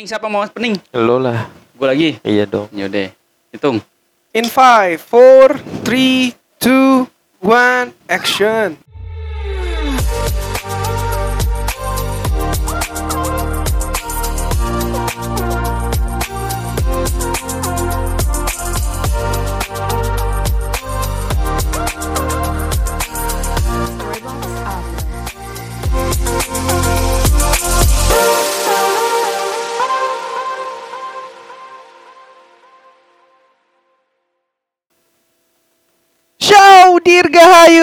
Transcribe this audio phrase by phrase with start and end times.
[0.00, 0.80] Pening siapa mau pening?
[0.96, 1.52] Lo lah.
[1.76, 2.10] Gue lagi.
[2.24, 2.72] Iya dong.
[2.72, 3.12] Yaudah.
[3.52, 3.84] Hitung.
[4.32, 7.04] In 5, 4, 3, 2,
[7.44, 8.80] 1, action.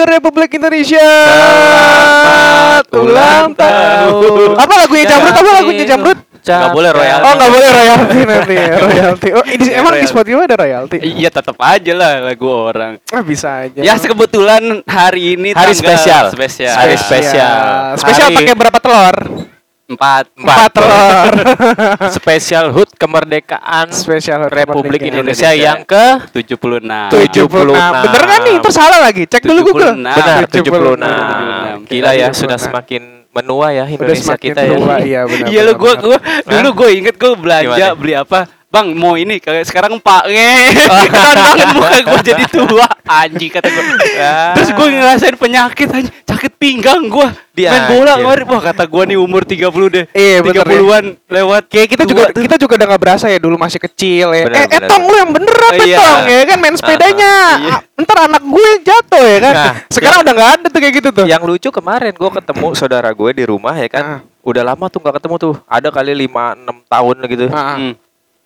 [0.04, 1.08] Republik Indonesia.
[1.28, 4.48] Selamat ulang tahun.
[4.60, 5.34] Apa lagunya Jamrut?
[5.34, 6.18] Apa lagunya Jamrut?
[6.48, 7.24] Nggak boleh royalti.
[7.28, 9.28] Oh nggak boleh royalti nanti ya royalti.
[9.36, 10.06] Oh ini emang di.
[10.08, 10.96] Spotify ada royalti?
[11.04, 12.96] Iya tetap aja lah lagu orang.
[13.12, 13.80] Ah bisa aja.
[13.84, 16.32] Ya kebetulan hari ini Hari spesial.
[16.32, 16.72] Spesial.
[16.72, 17.60] Hari spesial.
[18.00, 19.16] Spesial pakai berapa telur?
[19.88, 20.28] Empat.
[20.36, 21.32] Empat telur.
[22.20, 25.48] Spesial HUT kemerdekaan Spesial Republik Indonesia.
[25.48, 26.04] Indonesia yang ke
[26.36, 26.84] 76.
[27.08, 27.72] 76.
[27.72, 28.04] 76.
[28.04, 28.56] Bener kan nih?
[28.60, 29.24] Terus salah lagi.
[29.24, 29.96] Cek dulu Google.
[29.96, 30.12] 76.
[30.12, 31.88] benar 76.
[31.88, 31.88] 76.
[31.88, 32.40] Gila ya, 76.
[32.44, 34.76] sudah semakin menua ya Indonesia kita ya.
[35.00, 35.46] iya benar.
[35.52, 35.96] Iya gue benar.
[36.04, 37.96] gue dulu gue inget gue belanja Gimana?
[37.96, 43.48] beli apa Bang mau ini kayak sekarang pak nge banget muka gue jadi tua Anjing
[43.48, 43.82] kata gue
[44.18, 44.52] Ah.
[44.60, 49.02] Terus gue ngerasain penyakit anjing Sakit pinggang gue Dia Main bola kemarin Wah kata gue
[49.08, 50.76] nih umur 30 deh Iya, bener ya.
[50.76, 52.42] 30-an lewat Kayak kita juga tuh.
[52.44, 54.44] kita juga udah nggak berasa ya dulu masih kecil ya.
[54.44, 55.96] Benar, eh, benar, etong lu yang bener apa Iya.
[55.96, 57.34] tong ya kan main sepedanya.
[57.56, 57.72] Iya.
[57.72, 59.54] Ah, Ntar anak gue jatuh ya kan.
[59.54, 61.24] Nah, Sekarang udah nggak ada tuh kayak gitu tuh.
[61.24, 64.04] Yang lucu kemarin gue ketemu saudara gue di rumah ya kan.
[64.04, 64.20] Ah.
[64.44, 65.54] Udah lama tuh gak ketemu tuh.
[65.64, 67.44] Ada kali 5 6 tahun gitu.
[67.48, 67.76] Ah, ah.
[67.80, 67.92] Hmm.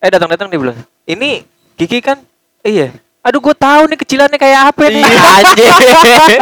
[0.03, 1.47] Eh datang-datang dia bilang, "Ini
[1.79, 2.19] Kiki kan?"
[2.61, 2.91] Iya.
[3.23, 4.99] Aduh gue tahu nih kecilannya kayak apa nih.
[4.99, 5.23] Iya.
[5.39, 5.79] Anjir.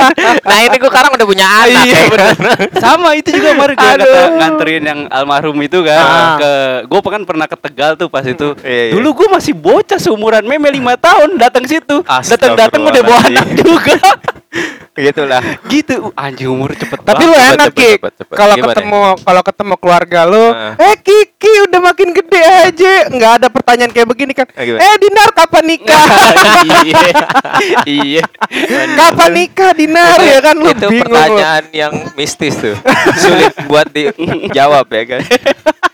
[0.49, 1.85] nah ini gue sekarang udah punya anak.
[1.85, 2.33] Iya ya bener
[2.81, 4.09] Sama itu juga kemarin gue kata
[4.41, 6.37] nganterin yang almarhum itu kan Ah.
[6.41, 6.53] ke
[6.89, 8.57] gue kan pernah ke Tegal tuh pas itu.
[8.65, 8.93] Iya, iya.
[8.97, 12.01] Dulu gue masih bocah seumuran meme lima tahun datang situ.
[12.01, 14.01] Datang-datang udah bawa anak juga.
[15.03, 15.43] Gitulah.
[15.67, 15.95] gitu.
[16.13, 17.97] Anjing umur cepet Tapi lu enak Ki
[18.31, 20.75] kalau ketemu kalau ketemu keluarga lu, Ah.
[20.77, 24.47] eh Kiki udah makin gede aja, nggak ada pertanyaan kayak begini kan?
[24.47, 24.81] Gimana?
[24.81, 26.05] Eh Dinar kapan nikah?
[26.83, 27.11] iya.
[27.83, 28.25] Iya.
[28.95, 31.15] kapan nikah Dinar ya kan lu itu bingung lu.
[31.15, 32.77] pertanyaan yang mistis tuh.
[33.17, 35.21] Sulit buat dijawab ya kan.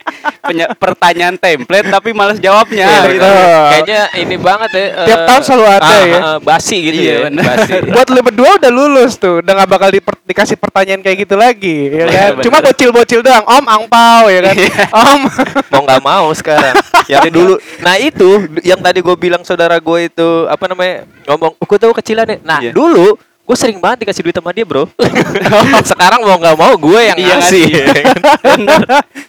[0.46, 3.20] Penya- pertanyaan template tapi males jawabnya Iya, gitu.
[3.20, 3.64] betul.
[3.66, 4.86] Kayaknya ini banget ya.
[5.04, 6.18] Tiap eh, tahun selalu ada ah, ya.
[6.18, 7.18] ah, basi gitu Iya, ya.
[7.26, 7.42] bener.
[7.44, 7.72] Basi.
[7.94, 11.76] Buat lu berdua udah lulus tuh, udah gak bakal diper- dikasih pertanyaan kayak gitu lagi,
[11.88, 12.30] ya kan?
[12.32, 12.66] Bener, Cuma bener.
[12.70, 14.54] bocil-bocil doang, Om angpau ya kan?
[15.04, 15.20] om.
[15.68, 16.74] mau nggak mau sekarang
[17.06, 18.28] yang dulu nah itu
[18.62, 22.72] yang tadi gue bilang saudara gue itu apa namanya ngomong gue tahu kecilannya nah Iya.
[22.72, 23.14] dulu
[23.46, 24.90] gue sering banget dikasih duit sama dia bro
[25.90, 27.64] sekarang mau nggak mau gue yang Iya, ngasih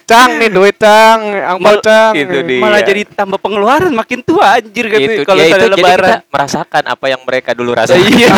[0.03, 2.15] Cang nih duit Cang, angpau Cang.
[2.15, 2.59] itu dia.
[2.59, 5.99] Malah jadi tambah pengeluaran makin tua anjir gitu itu kalau ya, itu jadi lebaran.
[5.99, 8.31] kita merasakan apa yang mereka dulu rasakan Iya.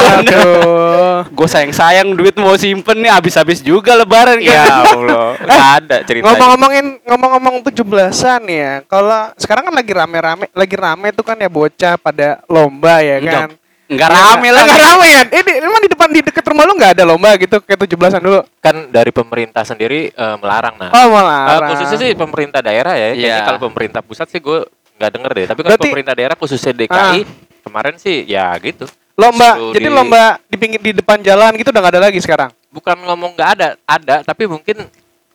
[1.29, 4.85] Gue sayang-sayang duit mau simpen nih habis-habis juga lebaran ya kan.
[4.89, 8.71] Allah nggak ada ceritanya Ngomong-ngomongin ngomong-ngomong 17-an ya.
[8.83, 13.35] Kalau sekarang kan lagi rame-rame, lagi rame tuh kan ya bocah pada lomba ya Enggak.
[13.37, 13.49] kan.
[13.89, 14.61] Enggak Ya, rame lah.
[14.63, 15.21] Enggak rame ya.
[15.33, 18.39] Ini emang di depan di dekat rumah lu enggak ada lomba gitu kayak 17-an dulu.
[18.59, 21.67] kan dari pemerintah sendiri eh, melarang nah Oh, Eh, malah.
[21.67, 23.09] khususnya sih pemerintah daerah ya.
[23.11, 23.45] Kayaknya Iya.
[23.45, 24.61] kalau pemerintah pusat sih gue
[24.95, 25.45] nggak denger deh.
[25.47, 27.19] Tapi kalau Berarti- pemerintah daerah khususnya DKI
[27.61, 28.85] kemarin sih ya gitu.
[29.15, 29.51] lomba.
[29.53, 32.49] Suruh Jadi di- lomba di pinggir di depan jalan gitu udah enggak ada lagi sekarang.
[32.69, 34.15] Bukan ngomong nggak ada, ada.
[34.21, 34.85] Tapi mungkin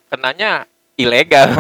[0.07, 1.51] kenanya ilegal.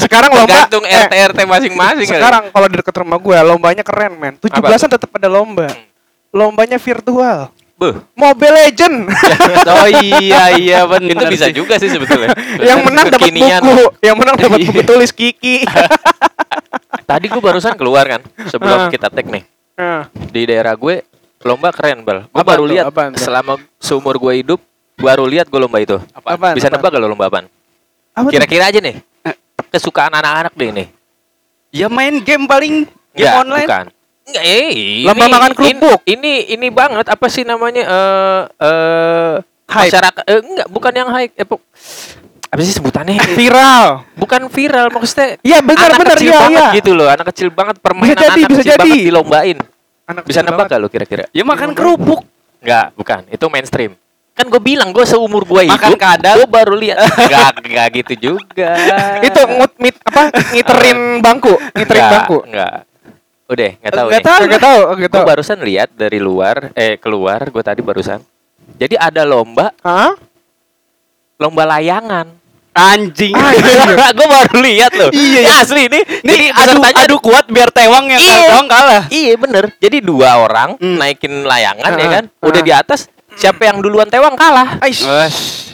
[0.00, 2.02] Sekarang lomba Tergantung eh, RT RT masing-masing.
[2.02, 2.18] kali.
[2.18, 4.34] Sekarang kalau di dekat rumah gue lombanya keren men.
[4.36, 5.68] 17-an tetap ada lomba.
[5.68, 5.84] Hmm.
[6.36, 7.48] Lombanya virtual.
[7.76, 8.96] Beuh, Mobile Legend.
[9.68, 11.12] Oh iya iya benar.
[11.12, 12.32] itu bisa juga sih sebetulnya.
[12.58, 14.68] yang menang dapat buku, yang menang dapat Iya.
[14.70, 15.64] buku tulis Kiki.
[17.10, 19.44] Tadi gue barusan keluar kan sebelum kita tag nih
[19.76, 21.04] Nah, di daerah gue
[21.42, 22.24] lomba keren bal.
[22.26, 24.60] Gue baru lihat selama seumur gue hidup
[24.96, 26.00] baru lihat gue lomba itu.
[26.12, 26.56] Apaan?
[26.56, 26.80] Bisa Apaan?
[26.80, 27.46] nebak gak lo lomba apaan?
[28.10, 28.28] apa?
[28.32, 28.96] Kira-kira aja nih.
[29.68, 30.88] Kesukaan anak-anak deh nih.
[31.68, 33.68] Ya main game paling game Enggak, online.
[33.68, 33.86] bukan.
[34.26, 36.00] Enggak, eh, ini, Lomba makan kerupuk.
[36.02, 39.34] Ini, ini ini banget apa sih namanya eh eh
[39.66, 39.86] Hype.
[39.86, 41.62] masyarakat eh, enggak bukan yang high eh, pok-
[42.46, 43.18] apa sih sebutannya?
[43.38, 44.02] viral.
[44.14, 45.38] bukan viral maksudnya.
[45.40, 46.76] Iya benar anak benar kecil iya banget iya.
[46.78, 49.06] gitu loh, anak kecil banget permainan jadi, anak bisa kecil banget jadi.
[49.06, 49.58] dilombain.
[50.06, 50.70] Anak Bisa nebak banget.
[50.70, 51.24] gak lo kira-kira?
[51.30, 52.22] Ya makan kerupuk.
[52.62, 53.26] Enggak, bukan.
[53.26, 53.98] Itu mainstream.
[54.32, 56.34] Kan gue bilang gue seumur gue Makan hidup, kadal.
[56.38, 57.02] gue baru lihat.
[57.26, 58.70] Enggak, enggak gitu juga.
[59.18, 62.38] Itu ngut mit apa ngiterin bangku, ngiterin Enggak, bangku.
[62.46, 62.85] Enggak.
[63.46, 64.06] Udah, enggak tahu.
[64.10, 64.26] Enggak nih.
[64.26, 65.24] tahu, enggak tahu, Gue tahu.
[65.24, 68.18] barusan lihat dari luar, eh keluar, gue tadi barusan.
[68.74, 70.18] Jadi ada lomba, Hah?
[71.38, 72.26] lomba layangan.
[72.76, 73.32] Anjing.
[74.18, 75.08] gue baru lihat loh.
[75.08, 75.54] Iya, iya.
[75.64, 75.96] asli ini.
[76.20, 78.52] Nih jadi adu adu kuat biar tewang yang Iya.
[78.52, 79.02] tewang kalah.
[79.08, 79.64] Iya bener.
[79.80, 81.00] Jadi dua orang Hmm.
[81.00, 82.24] naikin layangan ya Ah, kan.
[82.44, 82.66] Udah ah.
[82.66, 83.08] di atas.
[83.36, 84.80] Siapa yang duluan tewang kalah.
[84.80, 85.04] Aish.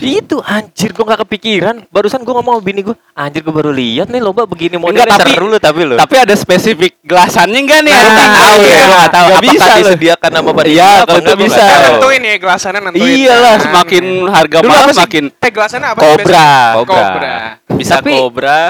[0.03, 1.87] Itu anjir gue gak kepikiran.
[1.87, 5.15] Barusan gue ngomong sama bini gue, anjir gue baru lihat nih lomba begini Enggak, modelnya
[5.15, 5.95] tapi- seru lu tapi lu.
[5.95, 7.95] Tapi ada spesifik gelasannya enggak nih?
[7.95, 9.29] Nah, Ada tahu ya, gua nggak tahu.
[9.31, 11.63] Apakah bisa disediakan sama panitia Iya, kalau enggak, itu bisa.
[11.63, 13.15] Nentuin ya gelasannya nentuin.
[13.15, 13.63] Iyalah, kan.
[13.63, 16.51] semakin harga Dulu mahal semakin Teh gelasannya apa kobra.
[16.83, 17.37] Kobra.
[17.79, 18.61] Bisa kobra.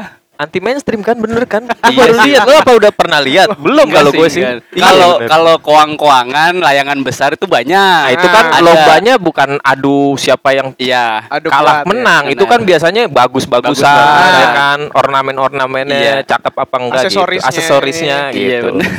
[0.43, 1.63] Anti mainstream kan bener kan?
[1.63, 2.27] Gue Iya baru sih.
[2.29, 2.43] lihat.
[2.43, 3.49] Lo apa udah pernah lihat?
[3.55, 4.43] Belum Enggak kalau gue sih.
[4.43, 7.71] Iya, Kalau kalau koang-koangan layangan besar itu banyak.
[8.03, 8.61] Nah, itu kan Ada.
[8.61, 11.31] lombanya bukan adu siapa yang Iya.
[11.31, 11.89] Adu kalah kuat ya.
[11.89, 12.23] menang.
[12.27, 14.35] Itu kan biasanya bagus-bagusan Bagus-bagusan.
[14.35, 16.27] ya kan, ornamen-ornamennya Iya.
[16.27, 17.23] cakep apa enggak gitu.
[17.23, 17.47] Aksesorisnya.
[17.49, 18.67] Aksesorisnya Iya gitu.
[18.69, 18.91] benar.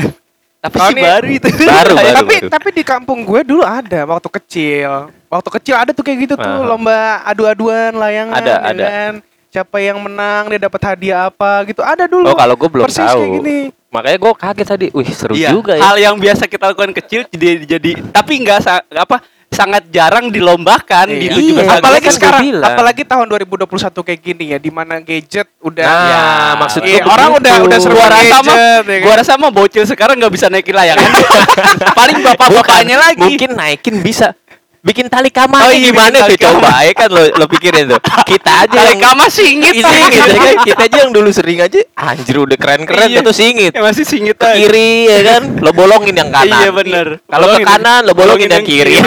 [0.64, 1.48] Tapi sih baru itu.
[1.60, 2.16] Baru, baru.
[2.16, 5.12] tapi tapi di kampung gue dulu ada waktu kecil.
[5.28, 6.64] Waktu kecil ada tuh kayak gitu tuh Aha.
[6.64, 6.96] lomba
[7.26, 8.86] adu-aduan layangan Ada, ya ada.
[8.86, 9.14] kan.
[9.54, 11.80] Siapa yang menang dia dapat hadiah apa gitu.
[11.80, 12.26] Ada dulu.
[12.26, 13.22] Oh, kalau gue belum Persis tahu.
[13.22, 13.58] kayak gini.
[13.88, 14.88] Makanya gue kaget tadi.
[14.90, 15.82] Wih, seru Iya, juga ya.
[15.84, 21.06] Hal yang biasa kita lakukan kecil jadi jadi tapi enggak sa- apa sangat jarang dilombakan
[21.08, 21.38] di Iya.
[21.38, 21.78] 17 Iya, Agustus.
[21.78, 22.66] apalagi kan sekarang bilang.
[22.68, 26.24] apalagi tahun 2021 kayak gini ya di mana gadget udah Nah, Ya,
[26.58, 27.38] maksud iya, orang begitu.
[27.40, 29.02] udah udah seru gua rasa mah ya kan?
[29.06, 31.06] gua rasa mah bocil sekarang nggak bisa naikin layangan.
[32.02, 33.22] Paling bapak-bapaknya Bukan, lagi.
[33.22, 34.34] Mungkin naikin bisa.
[34.84, 38.04] Bikin tali kamar Oh, iya, gimana bikin tuh coba ya kan lo lo pikirin tuh.
[38.04, 39.72] Kita aja Tali yang kama singit.
[39.72, 40.56] Iya, singit ya kan.
[40.62, 43.24] Kita aja yang dulu sering aja anjir udah keren-keren Iya.
[43.24, 43.72] satu singit.
[43.72, 46.60] Ya, masih singit Ke kiri ya kan, lo bolongin yang kanan.
[46.60, 47.08] Iya, bener.
[47.24, 49.00] Kalau ke kanan lo bolongin, yang kiri.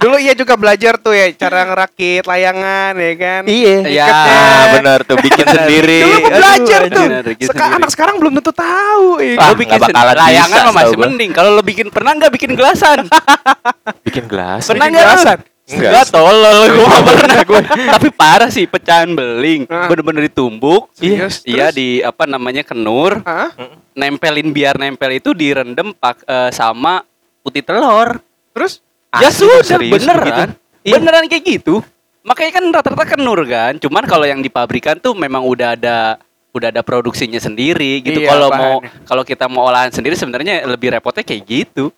[0.00, 3.76] dulu iya juga belajar tuh ya cara ngerakit layangan ya kan iya.
[3.84, 4.06] Iya.
[4.08, 6.00] Ah, benar tuh bikin sendiri.
[6.00, 7.76] dulu belajar aduh, tuh bener, Seka- sendiri.
[7.76, 9.36] anak sekarang belum tentu tahu ya.
[9.36, 11.30] Ah, Lo bikin nggak bakalan sen- layangan masih mending.
[11.36, 13.12] Kalau lo bikin pernah nggak bikin gelasan?
[14.00, 14.69] Bikin gelas.
[14.70, 15.06] Pernah nggak?
[15.06, 15.38] gelasan?
[15.70, 15.86] Enggak.
[15.86, 17.60] Enggak tolol gua nggak pernah gue.
[17.94, 19.70] Tapi parah sih pecahan beling.
[19.70, 20.90] Bener-bener ditumbuk.
[20.98, 21.46] Serius?
[21.46, 21.78] Iya Terus?
[21.78, 23.22] di apa namanya kenur.
[23.22, 23.54] Hah?
[23.94, 27.06] Nempelin biar nempel itu direndam pak eh, sama
[27.42, 28.18] putih telur.
[28.50, 28.82] terus
[29.14, 30.26] ya Asli, sudah serius beneran.
[30.26, 30.42] begitu?
[30.82, 30.94] Iya.
[30.98, 31.74] Beneran kayak gitu.
[32.26, 33.78] Makanya kan rata-rata kenur kan.
[33.78, 36.18] Cuman kalau yang di pabrikan tuh memang udah ada
[36.50, 38.26] udah ada produksinya sendiri gitu.
[38.26, 38.74] Iya, Kalau mau
[39.06, 41.94] kalau kita mau olahan sendiri sebenarnya lebih repotnya kayak gitu.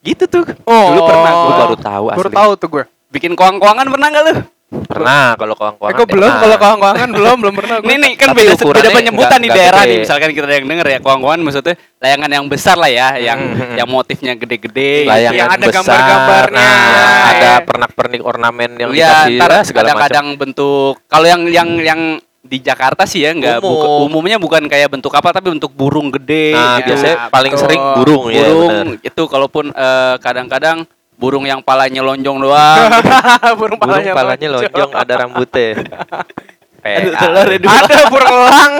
[0.00, 0.44] Gitu tuh.
[0.64, 2.36] oh Dulu pernah Gue baru tahu baru asli.
[2.36, 4.34] tahu tuh gue bikin koang-koangan pernah nggak lu?
[4.68, 5.90] Pernah kalau kawan-kawan.
[5.90, 9.38] eh, belum kalau kawan-kawan belum belum pernah gue Nih nih kan Tapi beda beda penyebutan
[9.38, 9.90] di daerah gede.
[9.90, 9.98] nih.
[10.04, 13.74] Misalkan kita yang denger ya koang-koangan maksudnya layangan yang besar lah ya, yang Hmm.
[13.74, 15.08] yang motifnya gede-gede.
[15.08, 16.60] layangan Yang ada gambar-gambarnya.
[16.60, 17.54] nah, ada Iya.
[17.64, 19.72] pernak-pernik ornamen yang ya, dikasih segala macam.
[19.72, 22.00] kadang-kadang bentuk kalau yang yang yang
[22.48, 23.68] di Jakarta sih ya nggak Umum.
[23.70, 26.88] buka- umumnya bukan kayak bentuk apa tapi bentuk burung gede Nah, gitu.
[26.90, 27.62] biasanya Nah, paling betul.
[27.62, 32.78] sering burung, ya burung itu kalaupun eh, kadang-kadang burung yang palanya lonjong doang.
[33.60, 35.68] burung Burung palanya, palanya lonjong, ada rambutnya.
[36.96, 38.74] Aduh, telur ada burung elang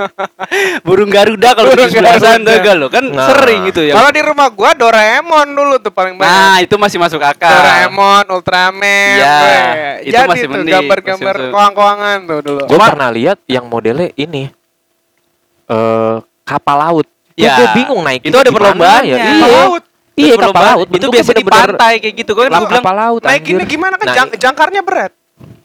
[0.86, 3.28] burung Garuda kalau Burung di gak lo kan Nah.
[3.28, 3.94] sering itu ya.
[3.94, 7.50] kalau di rumah gua Doraemon dulu tuh paling banyak Nah, itu masih masuk akal.
[7.50, 9.36] Doraemon, Ultraman, Iya,
[10.00, 12.62] itu jadi masih mending, gambar-gambar koang-koangan tuh dulu.
[12.64, 14.50] Gue pernah lihat yang modelnya ini
[15.66, 17.06] eh kapal laut.
[17.34, 17.56] Ya.
[17.56, 19.06] Gue bingung naik Itu ada perlombaannya.
[19.08, 19.82] Iya, Kapal laut.
[20.14, 20.70] iya kapal Perlombaan.
[20.76, 20.86] laut.
[20.90, 22.46] Itu biasa di pantai kayak gitu kan.
[22.46, 23.20] Gua bilang kapal laut.
[23.22, 23.54] Naik anjir.
[23.54, 25.12] ini gimana kan Nah, jang- jangkarnya berat.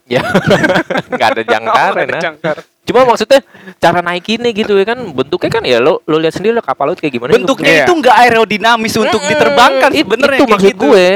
[0.06, 0.22] Ya,
[1.12, 2.22] nggak ada jangkar Oh, ada nah.
[2.22, 2.56] jangkar.
[2.86, 3.42] Cuma maksudnya
[3.76, 7.02] cara naikinnya gitu ya kan bentuknya kan ya lo lo lihat sendiri lah kapal laut
[7.02, 7.34] kayak gimana.
[7.34, 7.84] bentuknya Iya.
[7.84, 9.32] itu nggak aerodinamis untuk Mm-mm.
[9.32, 10.84] diterbangkan It- sebenarnya Itu maksud gitu.
[10.86, 11.08] gue.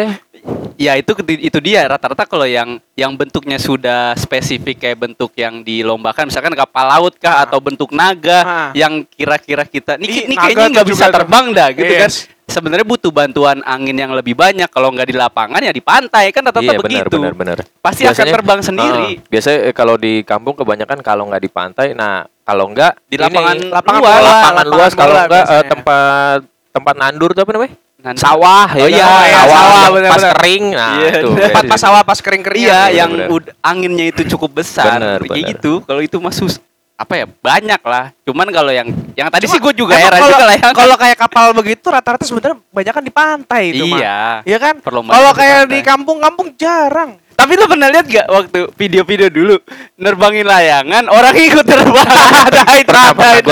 [0.73, 6.25] Ya itu itu dia rata-rata kalau yang yang bentuknya sudah spesifik kayak bentuk yang dilombakan
[6.25, 8.69] misalkan kapal laut kah atau bentuk naga Ah.
[8.73, 12.09] yang kira-kira kita ini, ini kayaknya nggak bisa terbang dah gitu kan.
[12.49, 16.41] Sebenarnya butuh bantuan angin yang lebih banyak kalau nggak di lapangan ya di pantai kan
[16.43, 17.15] rata-rata Iya benar begitu.
[17.15, 17.57] benar benar.
[17.79, 19.07] Pasti akan terbang sendiri.
[19.15, 23.15] Ah, biasanya eh, kalau di kampung kebanyakan kalau nggak di pantai, nah kalau enggak Di
[23.15, 25.69] lapangan- lapangan luas, bola, lapangan lapangan luas kalau enggak eh, biasanya.
[25.69, 26.39] tempat
[26.69, 27.73] tempat nandur tuh apa namanya?
[28.15, 28.79] Sawah ya.
[28.79, 28.89] Oh kan?
[28.89, 30.33] iya, sawah, iya, sawah, yang benar, pas benar.
[30.33, 30.63] kering.
[30.71, 31.27] Nah, Iya, itu.
[31.27, 31.43] benar.
[31.45, 32.63] Tempat pas sawah pas kering-kering.
[32.63, 33.41] Iya, bener, yang bener.
[33.59, 35.49] anginnya itu cukup besar, Bener, kayak bener.
[35.51, 35.73] gitu.
[35.83, 36.63] Kalau itu mah sus
[36.99, 38.11] apa ya banyak lah.
[38.27, 40.69] Cuman kalau yang yang tadi sih gue juga heran kalau- juga lah ya.
[40.75, 43.99] Kalau kayak kapal begitu rata-rata sebenarnya banyak kan di pantai itu mah.
[44.03, 44.19] Iya.
[44.43, 44.75] Iya kan?
[44.83, 47.15] Kalau di kayak di kampung-kampung jarang.
[47.39, 49.55] Tapi lu pernah lihat gak waktu video-video dulu
[49.95, 53.51] nerbangin layangan orang ikut terbang ada itu ada itu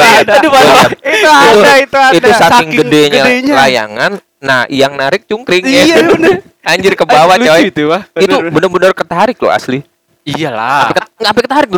[0.51, 0.84] ada.
[0.92, 2.16] Itu ada, itu ada.
[2.20, 3.54] Itu saking, Saking gedenya, gedenya.
[3.56, 4.12] layangan.
[4.44, 5.63] Nah, yang narik cungkring.
[5.63, 6.44] Iya, bener.
[6.68, 7.72] Anjir ke bawah, coy.
[7.72, 9.88] itu, bener-bener ketarik loh asli.
[10.27, 11.69] Iyalah Sampai ketarik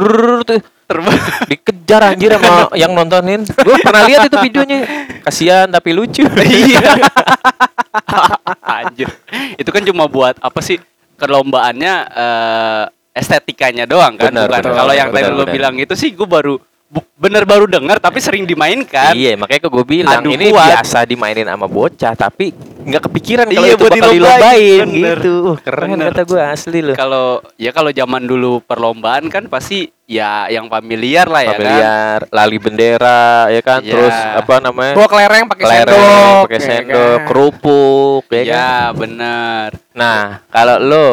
[0.44, 0.62] tuh.
[1.46, 3.46] dikejar anjir sama yang nontonin.
[3.46, 4.80] Gue pernah lihat itu videonya.
[5.22, 6.26] Kasihan tapi lucu.
[6.50, 6.98] iya
[8.66, 9.10] anjir
[9.58, 10.78] itu kan cuma buat apa sih
[11.18, 15.50] kelombaannya eh, estetikanya doang kan kalau yang tadi benar.
[15.50, 16.58] bilang itu sih gue baru
[17.14, 20.74] bener baru dengar tapi sering dimainkan Iya, makanya gue bilang Adu ini kuat.
[20.74, 25.18] biasa dimainin sama bocah, tapi nggak kepikiran kalau Iya, itu bakal dilombain, dilombain bener.
[25.20, 25.34] gitu.
[25.46, 26.08] Uh, Keren Bener.
[26.10, 26.96] kata gue asli loh.
[26.96, 32.20] kalau ya kalau zaman dulu perlombaan kan pasti ya yang familiar lah ya kan Familiar,
[32.32, 33.80] lali bendera, ya kan.
[33.80, 33.92] Iya.
[33.92, 34.94] Terus apa namanya?
[34.96, 36.42] Bawa kelereng pakai sendok.
[36.42, 37.28] pakai ya sendok, kan?
[37.28, 38.46] kerupuk, ya, kan.
[38.48, 41.08] ya bener Nah, kalau lo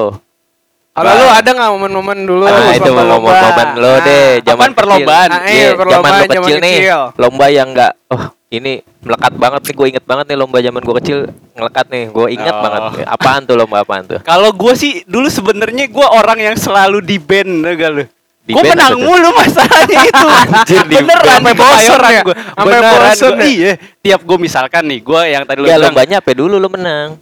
[0.96, 2.44] Kalau lu ada nggak momen-momen dulu?
[2.48, 5.28] Ah, itu momen-momen lo Ah, deh, zaman apaan perlombaan?
[5.28, 6.76] Ah, iya, Iya, zaman perlombaan lo zaman kecil nih,
[7.14, 8.72] lomba yang enggak oh ini
[9.02, 11.18] melekat banget nih, gue inget banget nih lomba zaman gue kecil
[11.52, 12.62] ngelekat nih, gue inget Oh.
[12.62, 12.82] banget.
[13.04, 14.18] Apaan tuh lomba apaan tuh?
[14.22, 18.04] Kalau gue sih dulu sebenarnya gue orang yang selalu di band enggak lu.
[18.46, 20.26] Gue menang mulu masalahnya itu.
[20.30, 21.42] Anjir, Beneran.
[21.42, 22.22] Sampai Kemayoran ya?
[22.54, 23.52] Sampai ya?
[23.52, 23.72] Iya.
[24.00, 27.18] Tiap gue misalkan nih, gue yang tadi lu Ya lombanya apa dulu lo menang?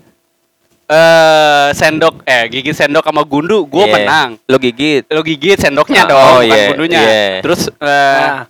[0.84, 3.94] Eh sendok eh gigit sendok sama gundu, gue Iya.
[3.94, 4.28] menang.
[4.44, 5.02] Lo gigit.
[5.08, 7.00] Lo gigit sendoknya Ah, dong, oh, bukan iya, gundunya.
[7.00, 7.24] iya.
[7.40, 8.44] Terus eh Nah.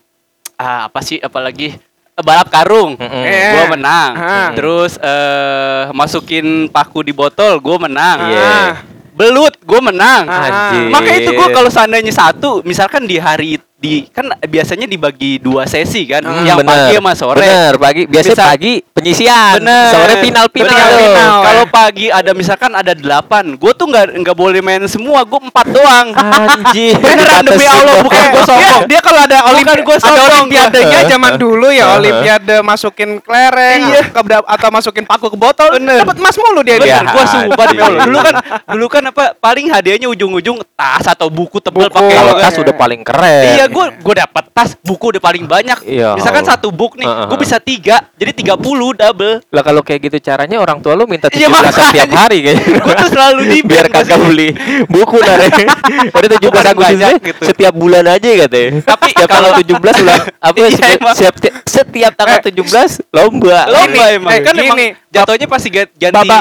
[0.55, 1.79] ah, apa sih apalagi
[2.15, 2.95] Eh, balap karung.
[2.95, 3.25] Mm-mm.
[3.27, 3.59] Eh.
[3.59, 4.11] Gue menang.
[4.15, 4.51] Ah.
[4.55, 8.31] Terus eh masukin paku di botol, gue menang.
[8.31, 8.87] Iya.
[9.15, 10.23] Belut, gue menang.
[10.31, 10.47] Ah.
[10.47, 10.95] Anjir.
[10.95, 16.09] Maka itu gue kalau seandainya satu, misalkan di hari di kan biasanya dibagi dua sesi
[16.09, 16.73] kan, Hmm, yang bener.
[16.89, 17.39] pagi sama sore.
[17.39, 18.03] Bener, pagi.
[18.09, 19.55] Biasanya Misal- pagi penyisian.
[19.61, 19.89] Bener.
[19.93, 20.73] Sore final final.
[20.73, 20.89] Bener.
[20.89, 21.01] tuh.
[21.05, 21.37] Final.
[21.45, 25.67] Kalau pagi ada misalkan ada delapan, gue tuh nggak nggak boleh main semua, gue empat
[25.69, 26.07] doang.
[26.17, 26.97] Anjir.
[27.05, 28.83] Beneran demi Allah, bukan gue Dia, sombong.
[28.89, 31.11] dia kalau ada olimpiade, ada sombong, olimpiadenya gua.
[31.11, 31.99] zaman dulu ya, Heeh.
[31.99, 34.03] olimpiade masukin kelereng Iya.
[34.09, 36.01] ke- atau masukin paku ke botol, Bener.
[36.01, 36.77] dapat emas mulu dia.
[36.79, 36.99] Bener, Iya.
[37.03, 37.13] dia.
[37.13, 38.01] gue sumpah demi Allah.
[38.03, 38.35] Dulu kan,
[38.73, 39.25] dulu kan apa?
[39.37, 41.91] Paling hadiahnya ujung-ujung tas atau buku Buku.
[41.91, 43.59] pakai tas udah paling keren.
[43.59, 45.79] Iya, gue gue dapat tas, buku udah paling banyak.
[45.83, 46.15] Iya.
[46.15, 47.27] Misalkan satu book nih, Heeh.
[47.27, 48.55] gue bisa tiga, jadi 30
[48.95, 49.43] double.
[49.45, 51.93] Lah kalau kayak gitu caranya orang tua lu minta Iya, 17 makanya.
[51.93, 52.67] tiap hari kayaknya.
[52.85, 54.49] Gue tuh selalu di biar kagak beli
[54.87, 55.49] buku nare.
[56.15, 57.43] Udah 17 Bukan Agustus gitu.
[57.45, 58.71] setiap bulan aja katanya.
[58.85, 63.59] Tapi setiap kalau- tanggal 17 ulang apa Iya, setiap, setiap, setiap tanggal 17 lomba.
[63.67, 64.31] Lomba Gini, emang.
[64.31, 64.87] eh, kan emang gini.
[65.09, 66.39] jatuhnya pasti ga- ganti Baba,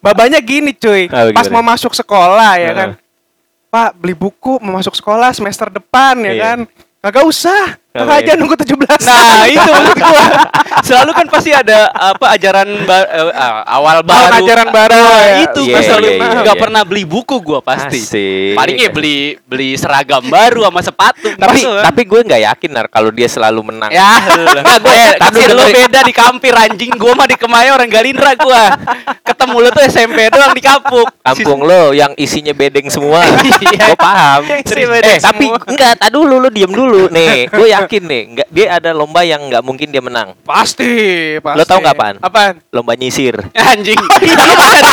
[0.00, 2.88] babanya gini cuy, Ah, pas mau masuk sekolah ya kan,
[3.66, 6.42] Pak beli buku mau masuk sekolah semester depan ya Iya.
[6.42, 6.58] kan,
[7.02, 8.34] kagak usah, aja ya.
[8.36, 8.76] nunggu 17
[9.06, 10.24] Nah itu maksud gua
[10.84, 15.36] Selalu kan pasti ada apa ajaran ba- ah, awal baru ajaran baru, Nah, ya.
[15.48, 16.62] Itu iya, selalu iya, nggak iya.
[16.68, 18.54] pernah beli buku gua pasti Asik.
[18.60, 19.16] Paling ya beli
[19.48, 21.82] beli seragam baru sama sepatu tapi kan?
[21.90, 23.90] tapi gue nggak yakin nar kalau dia selalu menang.
[23.90, 24.20] Ya,
[24.66, 27.90] Nggak, gue- eh, tadi kecil lu beda di kampir anjing gua mah di Kemayoran orang
[27.92, 28.64] Galindra gua.
[29.22, 31.08] Ketemu lu tuh SMP doang di Kapuk.
[31.22, 33.22] Kampung lo yang isinya bedeng semua.
[33.56, 33.88] Iya.
[33.92, 34.42] gue paham.
[34.46, 37.46] Eh, tapi enggak, tak dulu lu diem dulu nih.
[37.50, 40.34] Gue yakin nih, enggak dia ada lomba yang nggak mungkin dia menang.
[40.42, 40.88] Pasti,
[41.40, 41.58] pasti.
[41.58, 42.16] Lo tau nggak apaan?
[42.20, 42.54] Apaan?
[42.74, 43.38] Lomba nyisir.
[43.70, 43.98] Anjing.
[43.98, 44.92] Dulu masih ada,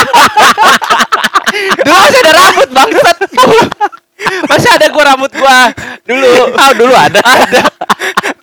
[1.82, 3.16] dulu masih ada rambut bangsat.
[4.24, 5.68] Masih ada gua rambut gua
[6.08, 6.56] dulu.
[6.56, 7.20] Ah, dulu ada.
[7.44, 7.62] Ada.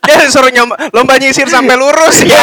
[0.06, 2.42] Dia disuruh nyom lomba nyisir sampai lurus ya.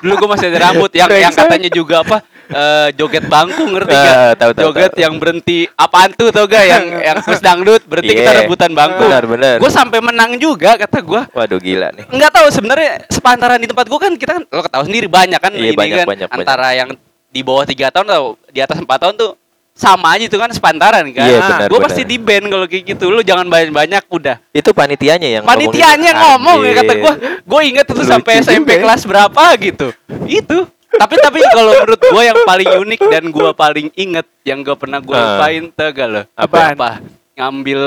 [0.00, 2.24] Dulu gua masih ada rambut yang yang katanya juga apa?
[2.52, 4.16] Eh, joget bangku ngerti Eh, gak?
[4.36, 5.00] tahu, tahu, joget tahu.
[5.00, 8.38] yang berhenti apaan tuh tau gak yang yang terus dangdut berhenti kita Iya.
[8.42, 9.02] rebutan bangku.
[9.02, 9.56] Benar, benar.
[9.56, 11.22] Gue sampai menang juga kata gua.
[11.28, 12.04] Waduh gila nih.
[12.06, 15.50] Nggak tahu sebenarnya sepantaran di tempat gua kan kita kan lo tahu sendiri banyak kan
[15.50, 16.42] Iya, ini banyak, kan banyak, banyak.
[16.42, 16.88] antara yang
[17.26, 19.32] di bawah tiga tahun atau di atas empat tahun tuh
[19.72, 21.24] sama aja itu kan sepantaran kan.
[21.24, 21.82] Iya, Nah, benar, benar.
[21.82, 23.08] pasti di band kalau kayak gitu.
[23.08, 24.36] Lu jangan banyak-banyak udah.
[24.50, 27.14] Itu panitianya yang Panitianya ngomong ya kata gua.
[27.40, 28.84] Gue inget itu Lucu sampai SMP ya.
[28.84, 29.88] kelas berapa gitu.
[30.24, 30.68] Itu.
[30.92, 34.98] Tapi tapi kalau menurut gua yang paling unik dan gua paling inget yang gak pernah
[34.98, 35.22] gua Ah.
[35.38, 36.22] lupain tega lo.
[36.34, 36.74] Apaan?
[36.74, 36.90] Apa?
[37.32, 37.80] Ngambil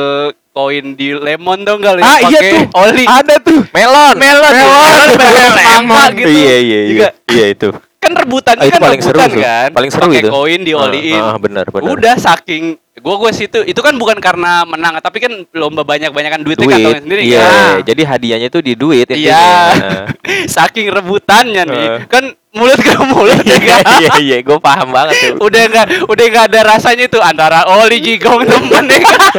[0.50, 2.64] koin di lemon dong kali Ah, iya tuh.
[2.78, 3.04] oli.
[3.04, 3.62] Ada tuh.
[3.70, 4.16] melon.
[4.16, 5.84] Melon, Melon, melon, lemon.
[5.86, 6.30] mangga gitu.
[6.32, 6.82] Iya iya iya.
[6.88, 7.70] Juga Iya itu.
[8.06, 9.42] Kan rebutan Ah, itu kan paling seru rebutan tuh.
[9.42, 9.70] kan.
[9.72, 10.30] Paling seru Pakai itu.
[10.30, 11.18] koin dioliin.
[11.18, 11.90] Ah, ah, benar, benar.
[11.90, 12.64] Udah saking
[12.98, 16.76] gua gua situ itu kan bukan karena menang tapi kan lomba banyak-banyakan duitnya Duit.
[16.80, 17.76] kantongnya sendiri Iya, kan.
[17.84, 19.20] jadi hadiahnya tuh di duit intinya.
[19.20, 19.44] Iya.
[19.76, 20.06] Nah.
[20.56, 21.82] Saking rebutannya nih.
[21.84, 22.00] Heeh.
[22.08, 23.84] Kan mulut ke mulut ya Iya kan.
[24.00, 25.44] iya iya, gue paham banget tuh.
[25.44, 29.20] udah nggak udah nggak ada rasanya tuh antara oli jigong temen ya kan.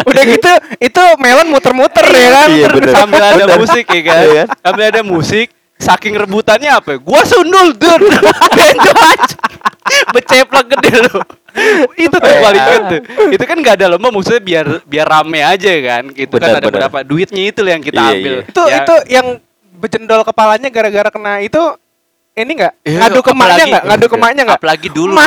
[0.00, 2.48] Udah gitu, itu melon muter-muter ya kan.
[2.48, 2.90] Iya, bener.
[2.90, 4.16] sambil ada musik ya kan.
[4.16, 4.46] Iya kan?
[4.60, 5.46] Sambil ada musik
[5.80, 6.94] saking rebutannya apa?
[6.94, 6.98] ya?
[7.00, 8.02] Gua sundul dun.
[8.56, 9.36] Benjo aja.
[10.12, 11.18] Beceplok gede lu.
[11.98, 12.40] itu tuh Iya.
[12.40, 13.00] paling kan tuh.
[13.34, 16.02] Itu kan nggak ada lomba maksudnya biar biar rame aja kan.
[16.14, 16.74] Gitu kan ada bener.
[16.86, 18.34] berapa duitnya itu yang kita Iya, ambil.
[18.36, 18.42] iya.
[18.46, 18.76] Itu Ya.
[18.78, 19.26] itu yang
[19.74, 21.58] bejendol kepalanya gara-gara kena itu
[22.30, 22.74] ini enggak?
[22.86, 23.84] Iya, ngadu ke maknya enggak?
[23.90, 24.58] Ngadu ke maknya enggak?
[24.62, 25.12] Apalagi dulu.
[25.18, 25.26] Ma.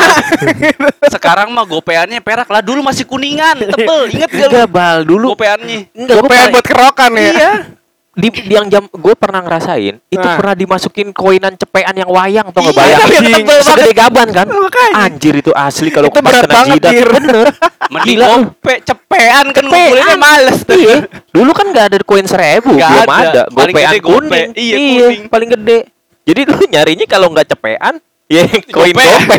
[1.14, 2.64] Sekarang mah gopeannya perak lah.
[2.64, 4.08] Dulu masih kuningan, tebel.
[4.08, 4.56] Ingat gak lu?
[4.56, 5.28] Enggak bal dulu.
[5.36, 5.92] Gopeannya.
[5.92, 7.28] Enggak, Gopean buat kerokan ya.
[7.28, 7.52] Iya.
[8.14, 10.38] Di, di yang jam gue pernah ngerasain itu Nah.
[10.38, 14.28] pernah dimasukin koinan cepean yang wayang atau nggak Iya, bayang tapi yang tebel segede gaban
[14.30, 14.94] kan Makanya.
[15.04, 17.10] anjir itu asli kalau Itu berat kena banget, jidat Dir.
[17.10, 17.38] bener
[17.90, 20.78] Mending gope cepean kan ngumpulinnya males tuh.
[20.78, 20.96] iya
[21.28, 23.26] dulu kan nggak ada koin seribu Nggak belum ada.
[23.26, 24.06] ada gopean gope.
[24.06, 25.22] kuning Iya, kuning.
[25.28, 25.80] paling gede
[26.24, 27.98] jadi lu nyarinya kalau nggak cepean
[28.34, 29.38] ya koin Gope.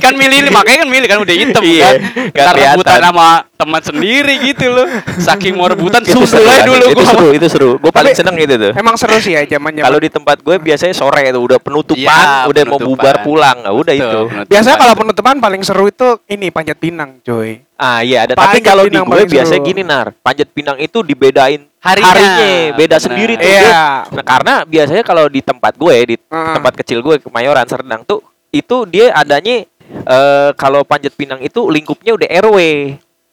[0.00, 1.94] kan milih makanya kan milih kan udah hitam Iya, kan.
[2.32, 2.54] kelihatan.
[2.74, 4.86] rebutan sama teman sendiri gitu loh.
[5.16, 7.06] Saking mau rebutan susah aja dulu itu gua.
[7.06, 10.10] seru itu seru gue paling seneng itu tuh Emang seru sih ya zaman kalau di
[10.10, 14.02] tempat gue biasanya sore itu udah penutupan Iya, udah mau bubar pulang nah, udah itu
[14.02, 14.44] penutupan.
[14.48, 17.62] Biasanya kalau penutupan paling seru itu ini panjat pinang, coy.
[17.82, 18.32] Ah iya ada.
[18.32, 19.66] Panjat Tapi kalau di gue biasanya seru.
[19.66, 22.70] gini nar, panjat pinang itu dibedain Harinya.
[22.72, 23.00] beda Benar.
[23.00, 23.42] sendiri tuh.
[23.44, 23.58] Iya.
[23.60, 26.54] Dia- Nah karena biasanya kalau di tempat gue di Heeh.
[26.54, 32.14] tempat kecil gue Kemayoran Serdang tuh itu dia adanya eh kalau panjat pinang itu lingkupnya
[32.14, 32.58] udah RW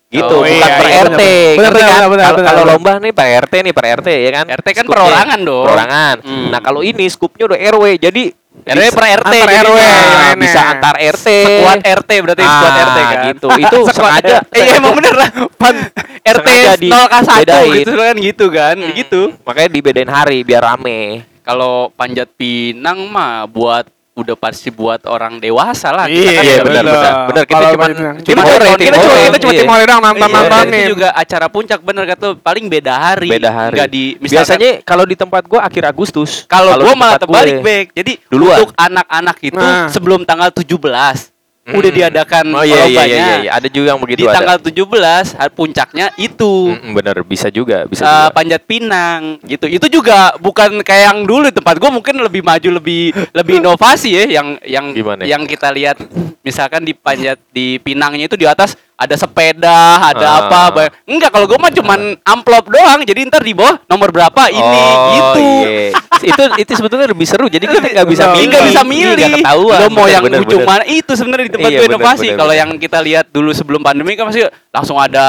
[0.09, 1.21] gitu, Oh, bukan iya, per iya, RT.
[1.53, 2.01] benar, kan.
[2.41, 4.45] Kalau lomba nih per RT nih per RT ya kan.
[4.49, 5.65] RT kan perorangan dong.
[5.69, 6.15] Perorangan.
[6.19, 6.47] Hmm.
[6.49, 9.49] Nah kalau ini skupnya udah RW jadi RW per RT Antar.
[9.61, 9.87] RW, Nah,
[10.19, 10.35] mainnya.
[10.37, 11.27] bisa antar RT.
[11.41, 13.17] Sekuat RT berarti sekuat Ah, RT kan.
[13.25, 13.47] gitu.
[13.63, 15.29] Itu sengaja Iya emang bener lah.
[15.53, 15.75] Pan
[16.35, 17.71] RT Sengaja di- 0 k 1 bedain.
[17.75, 18.75] gitu kan gitu kan.
[18.93, 19.21] Gitu.
[19.41, 21.23] makanya dibedain hari biar rame.
[21.41, 26.05] Kalau panjat pinang mah buat udah pasti buat orang dewasa lah.
[26.05, 27.13] Iya, kan iya, benar, benar.
[27.29, 29.59] Benar, kita cuma tim kita cuma kita cuma Iya.
[29.63, 30.87] tim nonton Iya, nonton dan nih.
[30.91, 33.29] juga acara puncak bener kata paling beda hari.
[33.31, 33.75] Beda hari.
[33.79, 36.43] Nggak di misalkan Biasanya kalau di tempat gua akhir Agustus.
[36.45, 37.85] kalau gua malah terbalik gue- back.
[37.95, 38.57] Jadi Duluan.
[38.59, 39.87] untuk anak-anak itu Nah.
[39.87, 41.31] sebelum tanggal 17
[41.69, 41.77] Hmm.
[41.77, 43.51] udah diadakan Oh iya iya, iya iya iya.
[43.53, 44.35] ada juga yang begitu di ada.
[44.35, 48.33] tanggal 17 hari puncaknya itu Mm, bener bisa juga bisa eh, juga.
[48.33, 49.65] panjat pinang gitu.
[49.65, 54.41] Itu juga bukan kayak yang dulu tempat gua mungkin lebih maju lebih lebih inovasi ya
[54.41, 55.21] yang yang Gimana?
[55.23, 56.01] yang kita lihat
[56.39, 60.37] misalkan di panjat di pinangnya itu di atas ada sepeda, ada Ah.
[60.43, 60.61] apa.
[60.69, 62.99] ba- Enggak kalau gua mah cuman amplop doang.
[63.01, 64.59] Jadi ntar di bawah nomor berapa ini
[64.91, 65.39] Oh, gitu.
[65.39, 65.95] iya.
[66.19, 67.47] itu itu sebetulnya lebih seru.
[67.47, 68.47] Jadi kita nggak bisa Lebih- milih.
[68.51, 69.31] Nggak bisa Iya, milih.
[69.39, 69.77] ketahuan.
[69.79, 70.67] Lo mau Bener, yang bener, lucu bener.
[70.67, 70.83] mana?
[70.83, 72.27] Itu sebenarnya di tempat Iya, gue inovasi.
[72.35, 75.25] Kalau yang kita lihat dulu sebelum pandemi kan masih langsung ada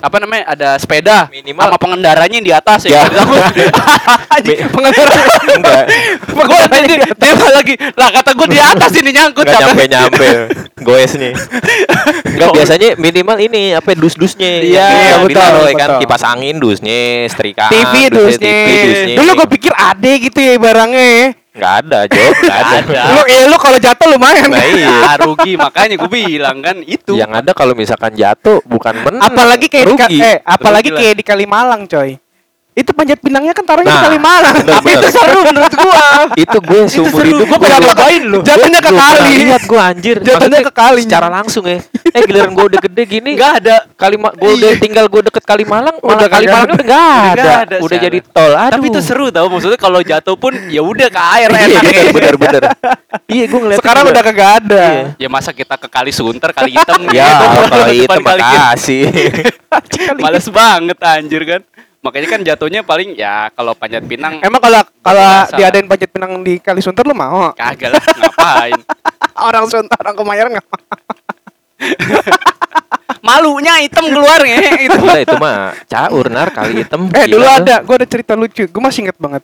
[0.00, 0.44] apa namanya?
[0.48, 3.04] Ada sepeda Minimal- sama pengendaranya yang di atas Ya.
[3.04, 3.24] ya.
[4.72, 5.14] Pengendara
[5.50, 5.84] Enggak.
[7.20, 9.68] Dia mah lagi lah kata gue di atas ini nyangkut Enggak capek.
[9.68, 10.28] nyampe nyampe
[10.80, 11.30] goesnya.
[12.24, 14.64] Enggak biasanya minimal ini apa dus-dusnya.
[14.64, 16.00] Iya, Yang iya, betul, ditaruh ya kan betul.
[16.02, 17.66] kipas angin dusnya, setrika.
[17.68, 18.56] TV dusnya.
[19.16, 21.39] Dulu gue pikir ade gitu ya barangnya.
[21.60, 22.22] Enggak ada, Jo.
[22.24, 22.76] Enggak ada.
[22.80, 23.02] ada.
[23.12, 24.48] Lu ya lu kalau jatuh lumayan.
[24.48, 25.12] Nah, iya.
[25.20, 27.12] Rugi makanya gue bilang kan itu.
[27.12, 29.20] Yang ada kalau misalkan jatuh bukan menang.
[29.22, 30.18] apalagi kayak di, Ka- rugi.
[30.18, 31.00] eh apalagi Rugi lah.
[31.04, 32.10] kayak di Kalimalang, coy.
[32.70, 34.54] Itu panjat pinangnya kan taruhnya di Nah, Kalimalang.
[34.56, 35.02] bener, Tapi bener.
[35.02, 36.04] itu seru menurut gua.
[36.34, 38.42] itu gue seumur hidup Gua pernah belum- cobain loh.
[38.42, 39.32] Jatuhnya ke kali.
[39.42, 40.16] Lihat gue anjir.
[40.20, 41.00] Jatuhnya ke kali.
[41.02, 41.82] Secara langsung ya.
[42.08, 43.30] Eh giliran gue udah gede gini.
[43.34, 43.76] Enggak ada.
[43.92, 47.98] Kalima, gue udah tinggal gue deket Kalimalang, Udah malah Kalimalangnya udah Udah ada, ada udah
[48.00, 48.52] jadi tol.
[48.52, 48.72] Aduh.
[48.72, 51.82] Tapi itu seru tau maksudnya kalau jatuh pun ya udah ke air Iya enak.
[51.82, 52.62] bener bener bener.
[53.26, 53.78] Iya gue ngeliat.
[53.78, 54.84] Sekarang udah kagak ada.
[55.16, 57.44] Ya masa kita ke kali Sunter kali hitam Ya gitu.
[57.66, 58.62] kalau itu Depan kali hitam.
[58.62, 59.02] makasih.
[60.22, 61.62] Males banget anjir kan.
[62.00, 66.56] Makanya kan jatuhnya paling ya kalau panjat pinang Emang kalau kalau diadain panjat pinang di
[66.56, 67.52] Kali Sunter lu mau?
[67.52, 68.80] kagak lah ngapain.
[69.48, 70.66] orang Sunter, orang Kemayoran nggak.
[73.20, 74.56] Malunya hitam keluarnya
[74.88, 74.96] itu.
[74.96, 77.04] Udah itu mah caur nar kali hitam.
[77.12, 77.52] Eh dulu tuh.
[77.60, 78.64] ada, gue ada cerita lucu.
[78.64, 79.42] Gue masih inget banget.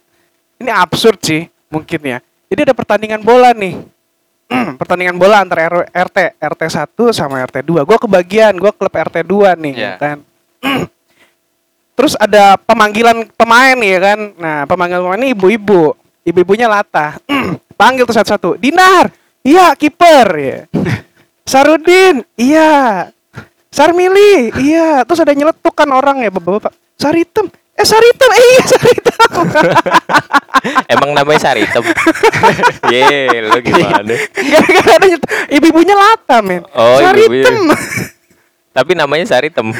[0.56, 2.18] Ini absurd sih, mungkin ya.
[2.48, 3.76] Jadi ada pertandingan bola nih.
[4.80, 7.84] pertandingan bola antara RT, RT 1 sama RT 2.
[7.84, 9.92] Gue kebagian, gue klub RT 2 nih, Iya.
[9.92, 10.18] ya kan.
[11.96, 14.18] Terus ada pemanggilan pemain ya kan.
[14.36, 15.96] Nah, pemanggilan pemain ini ibu-ibu.
[16.28, 17.16] Ibu-ibunya latah.
[17.80, 18.60] Panggil tuh satu-satu.
[18.60, 19.08] Dinar,
[19.40, 20.58] iya kiper ya.
[21.50, 23.08] Sarudin, iya.
[23.72, 25.04] Sarmili, iya.
[25.08, 26.72] Terus ada nyeletuk kan orang ya, bapak-bapak.
[26.96, 29.16] Saritem, eh Saritem, eh iya Saritem.
[30.92, 31.84] Emang namanya sari hitam.
[32.92, 34.16] Ye, lu gimana?
[34.32, 35.06] Gara-gara ada.
[35.52, 36.64] Ibu-ibunya lata, men.
[36.72, 37.70] Oh, Saritem.
[38.72, 39.72] Tapi namanya sari hitam.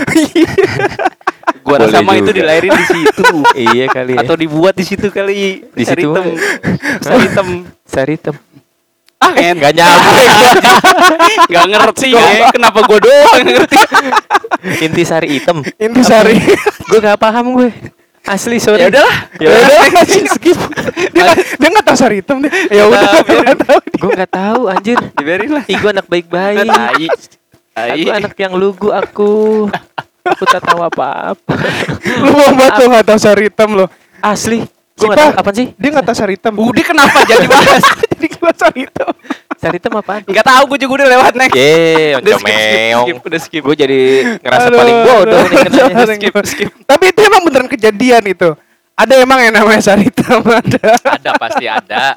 [1.67, 3.27] Gua rasa mah itu dilahirin di situ.
[3.71, 4.23] iya kali ya.
[4.23, 5.67] Atau dibuat di situ kali.
[5.67, 6.25] Di situ hitam.
[6.25, 6.35] mah.
[7.03, 7.49] Sari hitam.
[7.87, 8.37] sari hitam.
[9.17, 10.23] Ah, kan Gak nyampe.
[11.55, 12.53] Gak ngerti ya.
[12.55, 13.77] Kenapa gua doang yang ngerti?
[14.87, 15.63] Inti sari hitam.
[15.79, 16.37] Intisari.
[16.87, 17.71] Gue gak paham gue.
[18.27, 18.83] Asli sorry.
[18.83, 19.17] Ya udahlah.
[19.39, 19.81] Ya udah.
[20.35, 20.59] skip.
[21.15, 22.53] Dia nggak dia tahu Saritem nih.
[22.75, 23.43] Ya udah, biarin.
[23.47, 23.79] nggak tahu.
[24.03, 24.99] Gue gak tahu anjir.
[25.15, 25.65] Dibiarin lah.
[25.71, 26.67] Ih, gue anak baik-baik.
[27.77, 29.71] Aku anak yang lugu aku.
[30.27, 31.55] Aku tak tahu apa-apa.
[32.25, 33.87] Lu mau banget tuh nggak tahu Saritem lo.
[34.19, 34.67] Asli.
[34.97, 35.17] Gue Siapa?
[35.17, 35.67] tahu apa sih?
[35.77, 36.53] Dia nggak tahu Saritem.
[36.57, 37.85] Udah kenapa jadi bahas?
[37.85, 39.13] Jadi gua Saritem.
[39.57, 40.21] Sari hitam apaan?
[40.29, 41.57] Enggak tahu gua juga udah lewat next.
[41.57, 43.63] Ye, Udah skip, skip, udah skip.
[43.65, 44.01] Gue jadi
[44.45, 46.05] ngerasa Aduh, paling bodoh nih kenanya.
[46.13, 46.69] Skip, skip.
[46.85, 48.53] Tapi itu emang beneran kejadian itu.
[48.93, 50.93] Ada emang yang namanya Saritam ada.
[50.97, 52.13] Ada pasti ada.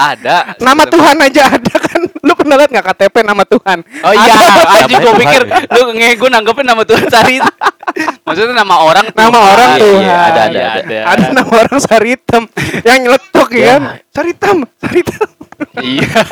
[0.00, 0.56] Ada.
[0.56, 2.00] Nama Tuhan aja ada kan.
[2.20, 3.78] Lu pernah lihat nggak KTP nama Tuhan?
[4.00, 4.32] Oh iya,
[4.80, 7.36] anjing gue pikir lu ngego nanggepin nama Tuhan Sari.
[8.26, 10.00] Maksudnya nama orang Nama orang Iya, Tuhan.
[10.00, 10.98] iya, ada, Ada, ada, ada.
[11.04, 12.42] Ada nama orang Saritem
[12.80, 13.68] yang nyeletuk ya Ya.
[13.68, 13.82] kan?
[14.08, 15.28] Saritem, Saritem.
[15.76, 16.20] Iya.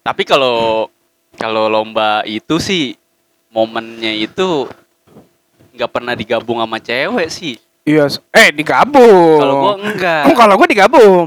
[0.00, 0.88] Tapi kalau
[1.36, 2.96] kalau lomba itu sih
[3.48, 4.66] momennya itu
[5.72, 7.56] nggak pernah digabung sama cewek sih.
[7.82, 9.38] Iya, s- eh digabung.
[9.38, 10.22] Kalau gua enggak.
[10.24, 11.26] Oh, kalau gua digabung.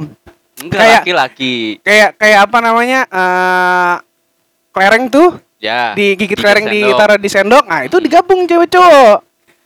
[0.55, 1.55] Enggak kayak- laki-laki.
[1.81, 2.99] Kayak kayak apa namanya?
[3.05, 3.93] eh
[4.69, 5.93] kelereng tuh Ya.
[5.93, 6.87] digigit kelereng sendok.
[6.87, 7.63] ditaruh di sendok.
[7.65, 9.17] Nah, itu digabung cewek cowok.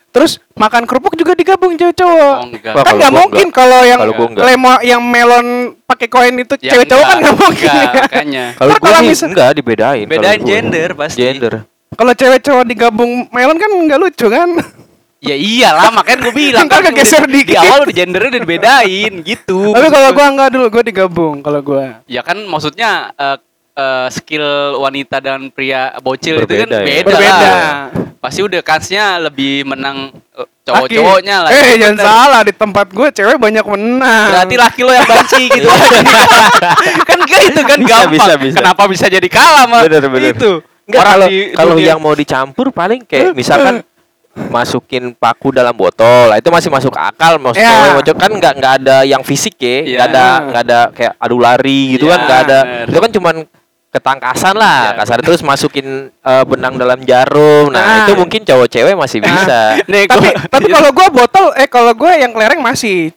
[0.07, 2.35] Terus makan kerupuk juga digabung cewek cowok.
[2.35, 2.73] Oh, enggak.
[2.73, 4.01] Kan nggak mungkin kalau yang
[4.33, 5.47] lemo yang melon
[5.83, 7.67] pakai koin itu Ya, cewek cowok kan enggak, nggak mungkin.
[7.67, 8.01] enggak, ya.
[8.01, 8.45] makanya.
[8.57, 10.05] Kalau gue kalau misal- enggak dibedain.
[10.05, 11.19] Bedain gender pasti.
[11.19, 11.53] Gender.
[11.89, 14.49] Kalau cewek cowok digabung melon kan nggak lucu kan?
[15.17, 17.49] Ya iyalah, makanya gue bilang kan kegeser di, dikit.
[17.49, 19.73] di awal udah gendernya udah dibedain gitu.
[19.73, 22.05] Tapi kalau gua enggak dulu, gua digabung kalau gua.
[22.05, 23.37] ya kan maksudnya eh,
[23.73, 24.45] eh, skill
[24.77, 26.85] wanita dan pria bocil itu kan Berbeda ya.
[26.85, 27.49] beda, Berbeda.
[27.49, 27.73] lah.
[28.17, 31.49] Pasti udah kansnya lebih menang eh, cowok-cowoknya lah.
[31.49, 32.05] Eh, Itu jangan bener.
[32.05, 34.27] salah di tempat gua cewek banyak menang.
[34.29, 35.67] Berarti laki lo yang banci gitu.
[37.03, 38.11] kan kayak itu kan Bisa, gampang.
[38.13, 38.57] bisa, bisa.
[38.61, 39.81] Kenapa bisa jadi kalah mah?
[39.81, 40.29] Bener, bener.
[40.31, 40.51] Itu.
[40.85, 41.27] Enggak kalau
[41.57, 43.81] kalau yang mau dicampur paling kayak misalkan
[44.47, 47.91] masukin paku dalam botol lah itu masih masuk akal Ya.
[47.91, 51.37] mau cowok kan nggak nggak ada yang fisik ya nggak ada nggak ada kayak adu
[51.37, 52.85] lari gitu Ya, kan nggak ada bener.
[52.87, 53.35] itu kan cuman
[53.87, 54.91] ketangkasan lah Ya.
[54.95, 57.97] kasar terus masukin eh, benang dalam jarum nah, Nah.
[58.03, 59.59] itu mungkin cowok cewek masih bisa
[59.91, 63.09] Nih, tapi gua- tapi kalau gua botol eh kalau gua yang kelereng masih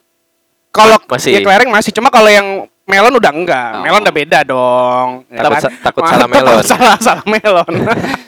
[0.70, 1.34] kalau Masih.
[1.34, 3.82] ya kelereng masih cuma kalau yang melon udah enggak Oh.
[3.82, 5.62] melon udah beda dong ya Takut kan?
[5.62, 6.62] sa- takut salah takut melon.
[6.62, 7.72] salah salah melon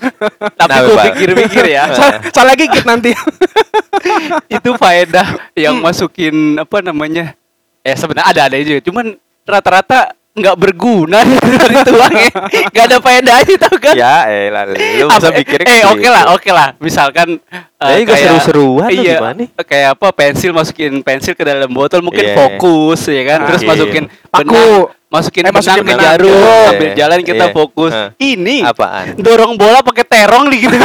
[0.58, 1.82] tapi Nah, gue pikir-pikir ya.
[1.96, 3.10] salah, salah gigit nanti
[4.56, 7.34] itu faedah yang masukin apa namanya
[7.80, 11.20] eh sebenarnya ada ada aja cuman rata-rata nggak berguna
[11.60, 12.32] dari tuangnya
[12.72, 16.50] nggak ada faedahnya tau kan ya eh lah lu bisa mikirnya eh oke lah oke
[16.50, 17.36] lah misalkan
[17.82, 19.48] Ya, juga seru-seruan iya gimana nih?
[19.58, 22.34] kayak apa pensil masukin pensil ke dalam botol mungkin Iya.
[22.38, 23.68] fokus ya kan Ah, terus iya.
[23.68, 24.46] masukin Paku.
[24.46, 24.70] benang
[25.12, 26.32] masukin Eh, masukin ke jarum
[26.64, 27.52] sambil jalan kita Iya.
[27.52, 27.92] fokus.
[27.92, 28.08] Hah.
[28.16, 29.12] ini apaan?
[29.14, 30.72] dorong bola pakai terong di gitu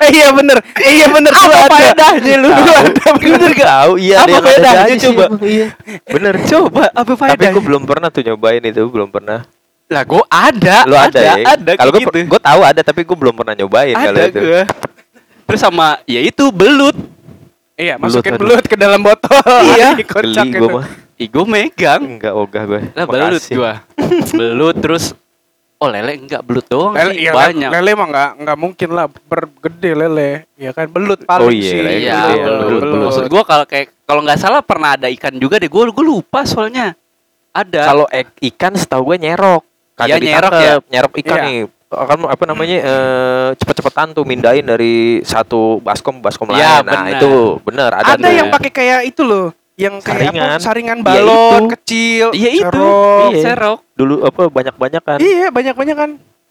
[0.00, 0.58] Eh, iya bener.
[0.74, 1.68] Iya bener apa ada.
[1.68, 2.48] faedahnya lu?
[2.48, 3.68] Ada bener gak?
[3.68, 5.24] Tahu iya Apa ada ada sih, coba?
[5.44, 5.68] iya.
[6.06, 6.34] Bener.
[6.42, 7.52] Coba apa tapi faedahnya?
[7.52, 9.44] gue belum pernah tuh nyobain itu belum pernah.
[9.86, 12.18] Lah gue ada lu ada, ya ada kalau gue gitu.
[12.24, 14.38] gue tahu ada tapi gue belum pernah nyobain kalau ada itu.
[14.38, 14.62] gue
[15.44, 16.94] terus sama ya itu belut.
[17.74, 18.40] Iya Belut, masukin aduh.
[18.40, 19.40] belut ke dalam botol.
[19.68, 19.88] Iya.
[20.00, 20.56] Gitu.
[20.56, 20.86] gue mah
[21.20, 22.00] Ih, gue megang.
[22.16, 23.72] Enggak ogah gue lah belut gue
[24.40, 25.12] belut terus
[25.76, 27.68] oh lele enggak belut doang Lele, sih iya, banyak.
[27.70, 30.88] Lele mah nggak nggak mungkin lah bergede lele ya kan?
[30.88, 31.78] Belut paling Oh iya, sih.
[31.78, 33.04] lele iya gede, belut, belut, belut.
[33.06, 35.68] maksud gue kalau kayak kalau nggak salah pernah ada ikan juga deh.
[35.68, 36.96] Gue gue lupa soalnya.
[37.50, 37.82] Ada.
[37.82, 39.62] Kalau ek- ikan setahu gue nyerok.
[40.00, 40.74] Iya, nyerok ya.
[40.82, 41.44] nyerok ikan Iya.
[41.44, 41.60] nih.
[41.90, 47.12] Akan apa namanya eh, cepet-cepetan tuh mindahin dari satu baskom baskom Iya, lain nah benar.
[47.12, 48.30] itu bener ada, ada tuh.
[48.30, 49.50] yang pakai kayak itu loh
[49.80, 50.44] yang kayak Saringan.
[50.52, 50.60] apa?
[50.60, 50.98] Saringan.
[51.00, 51.32] Iya, balon
[51.64, 51.72] itu.
[51.72, 52.62] kecil iya itu.
[52.68, 53.30] serok.
[53.32, 53.42] Iya.
[53.48, 53.78] serok.
[53.96, 56.10] Dulu apa banyak-banyak kan iya banyak banyak kan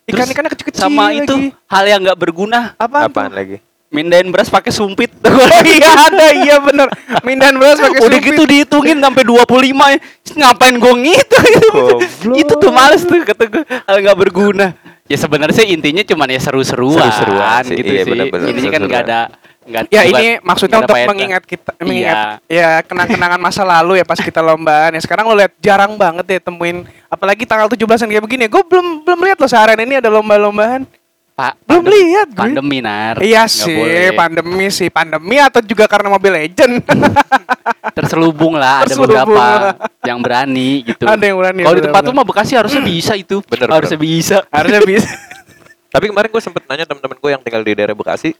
[0.09, 1.35] Terus ikan ikannya kecil kecil sama itu
[1.69, 2.73] hal yang nggak berguna.
[2.81, 3.37] Apaan, apaan tuh?
[3.37, 3.57] lagi?
[3.89, 5.13] Mindahin beras pakai sumpit.
[5.29, 6.27] Oh iya ada.
[6.33, 6.89] Iya bener.
[7.21, 8.27] Mindahan beras pakai udah sumpit.
[8.33, 12.49] gitu dihitungin sampai 25 ngapain gue ngitung itu?
[12.57, 14.73] Tuh males tuh kata gue hal nggak berguna.
[15.09, 18.11] Ya sebenarnya sih intinya cuman ya seru-seruan Seru-seruan sih, gitu iya, sih.
[18.13, 18.45] bener-bener.
[18.53, 19.19] Intinya kan nggak ada
[19.69, 22.33] nggak Ya bukan- ini maksudnya ada untuk mengingat kita mengingat Iya.
[22.49, 26.39] ya kenang-kenangan masa lalu ya pas kita lombaan ya sekarang lo lihat jarang banget ya
[26.41, 28.45] temuin apalagi tanggal 17-an kayak begini.
[28.45, 30.89] Gue belum belum lihat loh seharian ini ada lomba-lombaan
[31.31, 33.15] Pak, belum pandem- lihat gue pandemi nar.
[33.17, 34.11] Iya Nggak sih, boleh.
[34.11, 36.83] pandemi sih, pandemi atau juga karena Mobile Legend.
[37.95, 39.59] terselubung lah ada Terselubung beberapa lah.
[40.03, 41.03] yang berani gitu.
[41.03, 43.39] Ada yang berani, kalau di tempat lu mah Bekasi harusnya bisa itu.
[43.49, 44.37] Bener, harusnya bisa.
[44.49, 45.07] Harusnya bisa.
[45.93, 48.35] tapi kemarin gue sempet nanya teman-teman gue yang tinggal di daerah Bekasi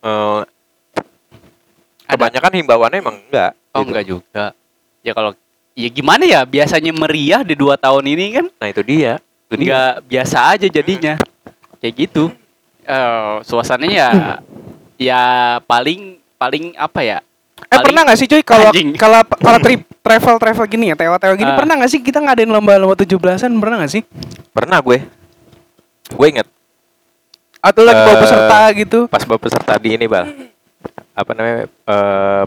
[0.00, 0.40] eh,
[2.06, 3.88] kebanyakan himbauannya emang enggak oh gitu.
[3.88, 4.44] enggak juga.
[5.00, 5.30] Ya kalau
[5.72, 8.46] ya gimana ya biasanya meriah di dua tahun ini kan?
[8.56, 9.18] Nah itu dia.
[9.46, 9.98] Itu dia.
[10.00, 11.14] Biasa aja jadinya.
[11.78, 12.30] Kayak gitu.
[12.82, 14.08] Eh suasananya ya
[14.96, 15.22] ya
[15.62, 17.18] paling paling apa ya?
[17.56, 21.34] Eh Paling- pernah nggak sih cuy kalau kalau kalau trip travel travel gini ya, tewa-tewa
[21.34, 21.56] gini Ah.
[21.56, 24.02] pernah nggak sih kita ngadain lomba-lomba 17-an pernah nggak sih?
[24.50, 25.02] pernah gue.
[26.08, 26.46] Gue inget
[27.58, 28.98] Atau lagi bawa Eh, peserta gitu?
[29.06, 30.30] pas bawa peserta di ini bal
[31.16, 32.44] apa namanya eh,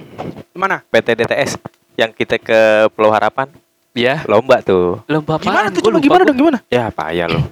[0.53, 0.77] Mana?
[0.85, 1.51] PT DTS
[1.95, 3.49] yang kita ke Pulau Harapan
[3.91, 5.73] ya lomba tuh lomba Gimana apaan?
[5.73, 5.81] tuh?
[5.81, 6.29] Gua lupa, gimana gua.
[6.29, 6.57] dong gimana?
[6.69, 7.43] ya payah loh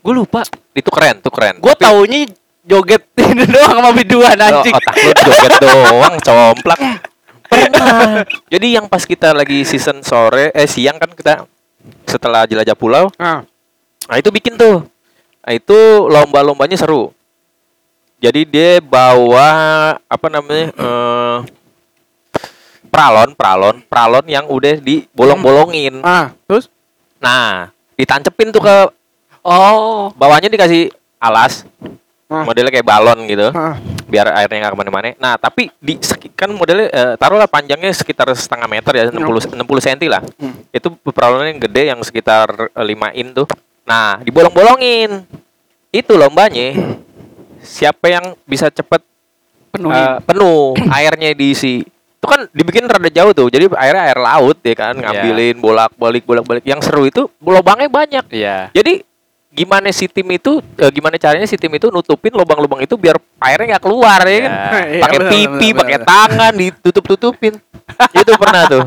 [0.00, 0.46] Gue lupa.
[0.70, 2.30] itu keren tuh keren Gue Tapi- taunya
[2.62, 4.70] joget ini doang sama biduan Oh, anjing.
[4.72, 6.80] otak lu joget doang, complak.
[7.46, 8.22] Pernah.
[8.46, 11.46] Jadi yang pas kita lagi season sore, eh siang kan kita
[12.04, 13.46] setelah jelajah pulau, Ah.
[14.04, 14.82] nah itu bikin tuh.
[15.40, 17.14] Nah itu lomba-lombanya seru.
[18.16, 19.48] Jadi dia bawa
[20.02, 20.72] apa namanya?
[20.80, 21.38] eh
[22.88, 26.00] pralon, pralon, pralon yang udah dibolong-bolongin.
[26.00, 26.72] Ah, terus
[27.16, 28.76] Nah, ditancepin tuh ke
[29.40, 30.12] Oh.
[30.14, 31.64] bawahnya dikasih alas,
[32.26, 32.44] Ah.
[32.44, 33.48] modelnya kayak balon gitu.
[33.52, 33.76] ah.
[34.06, 35.06] biar airnya nggak ke mana-mana.
[35.18, 35.98] Nah, tapi di
[36.32, 40.22] kan modelnya eh, taruhlah panjangnya sekitar setengah meter ya, 60 60 cm lah.
[40.38, 40.54] Hmm.
[40.70, 43.50] Itu peralonnya yang gede yang sekitar 5 in tuh.
[43.82, 45.26] Nah, dibolong-bolongin.
[45.90, 46.96] Itu lombanya.
[47.66, 49.02] Siapa yang bisa cepet
[49.76, 51.82] eh, penuh airnya diisi.
[52.16, 53.50] Itu kan dibikin rada jauh tuh.
[53.50, 56.62] Jadi airnya air laut ya kan, ngambilin bolak-balik bolak-balik.
[56.64, 58.24] Yang seru itu lubangnya banyak.
[58.30, 58.70] Iya.
[58.72, 59.04] Jadi
[59.56, 63.76] gimana si tim itu eh, gimana caranya si tim itu nutupin lubang-lubang itu biar airnya
[63.76, 64.52] nggak keluar ya kan?
[64.52, 67.54] Iya, pakai benar, pipi, pakai tangan ditutup-tutupin.
[68.20, 68.84] itu pernah tuh.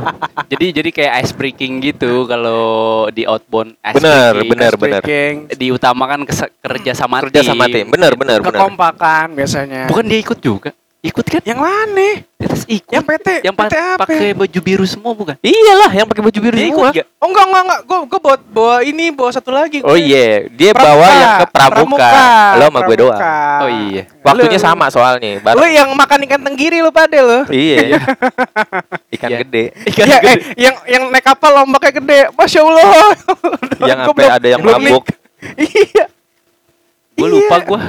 [0.52, 4.52] Jadi jadi kayak ice breaking gitu kalau di outbound ice Bener, breaking.
[4.54, 5.02] bener, bener.
[5.02, 6.20] Speaking, Diutamakan
[6.62, 7.90] kerja sama Kerja sama tim.
[7.90, 8.54] Bener, bener, bener.
[8.54, 9.88] kekompakan biasanya.
[9.90, 10.70] Bukan dia ikut juga.
[11.00, 11.40] Ikut kan?
[11.42, 12.28] yang mana?
[12.36, 12.92] Terus ikut.
[12.92, 14.04] Yang PT, yang pa- PT apa?
[14.04, 15.36] pakai baju biru semua bukan?
[15.40, 16.92] Iyalah yang pakai baju biru Dia ikut semua.
[16.92, 17.08] gak?
[17.16, 19.80] Oh enggak enggak enggak, gue gue bawa, bawa ini bawa satu lagi.
[19.80, 20.04] Oh gue.
[20.04, 22.10] iya, dia Pramuka, bawa yang ke Pramuka.
[22.54, 23.16] Lo sama gue doang.
[23.16, 23.60] Pramuka.
[23.60, 24.04] Oh iya.
[24.20, 25.32] Waktunya Lu- sama soalnya.
[25.32, 25.72] Lu Bareng.
[25.72, 27.40] yang makan ikan tenggiri lu pada lu.
[27.48, 27.78] Iya.
[29.16, 29.40] Ikan Iya.
[29.42, 29.64] gede.
[29.86, 30.28] Ikan Iya, gede.
[30.28, 32.20] eh, yang yang naik kapal lombaknya gede.
[32.34, 32.88] Masya Allah.
[33.82, 35.04] Yang sampai belum- ada yang belum mabuk.
[35.56, 36.06] Iya.
[37.16, 37.64] Gue lupa Iya.
[37.66, 37.82] gue.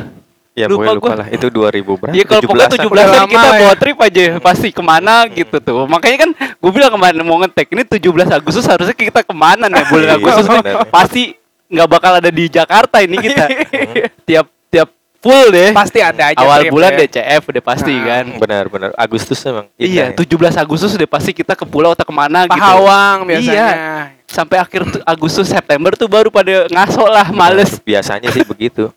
[0.60, 1.16] Ya Lupa pokoknya lupa gua.
[1.16, 1.26] lah.
[1.28, 2.12] Itu 2000 berapa?
[2.12, 2.84] Iya kalau pokoknya 17-an.
[2.84, 3.72] 17 Udah an kita bawa ya.
[3.74, 5.80] trip aja pasti ke mana gitu tuh.
[5.86, 7.98] Makanya kan gue bilang kemarin mau ngetek ini 17
[8.30, 10.60] Agustus harusnya kita ke mana nih bulan Iya, Agustus nih.
[10.60, 10.74] bener.
[10.88, 11.22] pasti
[11.66, 13.44] nggak bakal ada di Jakarta ini kita.
[14.28, 15.70] tiap tiap full deh.
[15.70, 16.98] Pasti ada aja Awal trip bulan ya.
[17.02, 18.04] DCF udah pasti Nah.
[18.06, 18.24] kan.
[18.36, 18.90] Benar, benar.
[18.94, 19.68] Agustus emang.
[19.76, 20.16] Iya, ya.
[20.16, 22.56] 17 Agustus udah pasti kita ke pulau atau ke mana gitu.
[22.56, 23.68] Pahawang biasanya.
[23.68, 23.88] Iya.
[24.24, 27.82] Sampai akhir Agustus September tuh baru pada ngaso lah, males.
[27.82, 28.88] Biasanya sih begitu.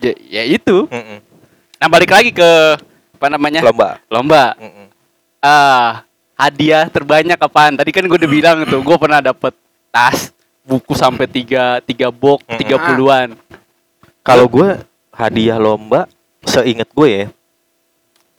[0.00, 0.88] Ya, ya itu.
[0.88, 1.18] Mm-mm.
[1.76, 2.50] Nah balik lagi ke
[3.20, 3.60] apa namanya?
[3.60, 4.00] Lomba.
[4.08, 4.56] Lomba.
[4.56, 4.86] Mm-mm.
[5.40, 6.04] Ah,
[6.36, 7.76] hadiah terbanyak apaan?
[7.76, 9.52] Tadi kan gue udah bilang tuh, gue pernah dapet
[9.92, 10.32] tas,
[10.64, 13.36] buku sampai tiga tiga box, tiga puluhan.
[14.24, 14.80] Kalau gue
[15.12, 16.08] hadiah lomba,
[16.44, 17.24] seinget gue ya,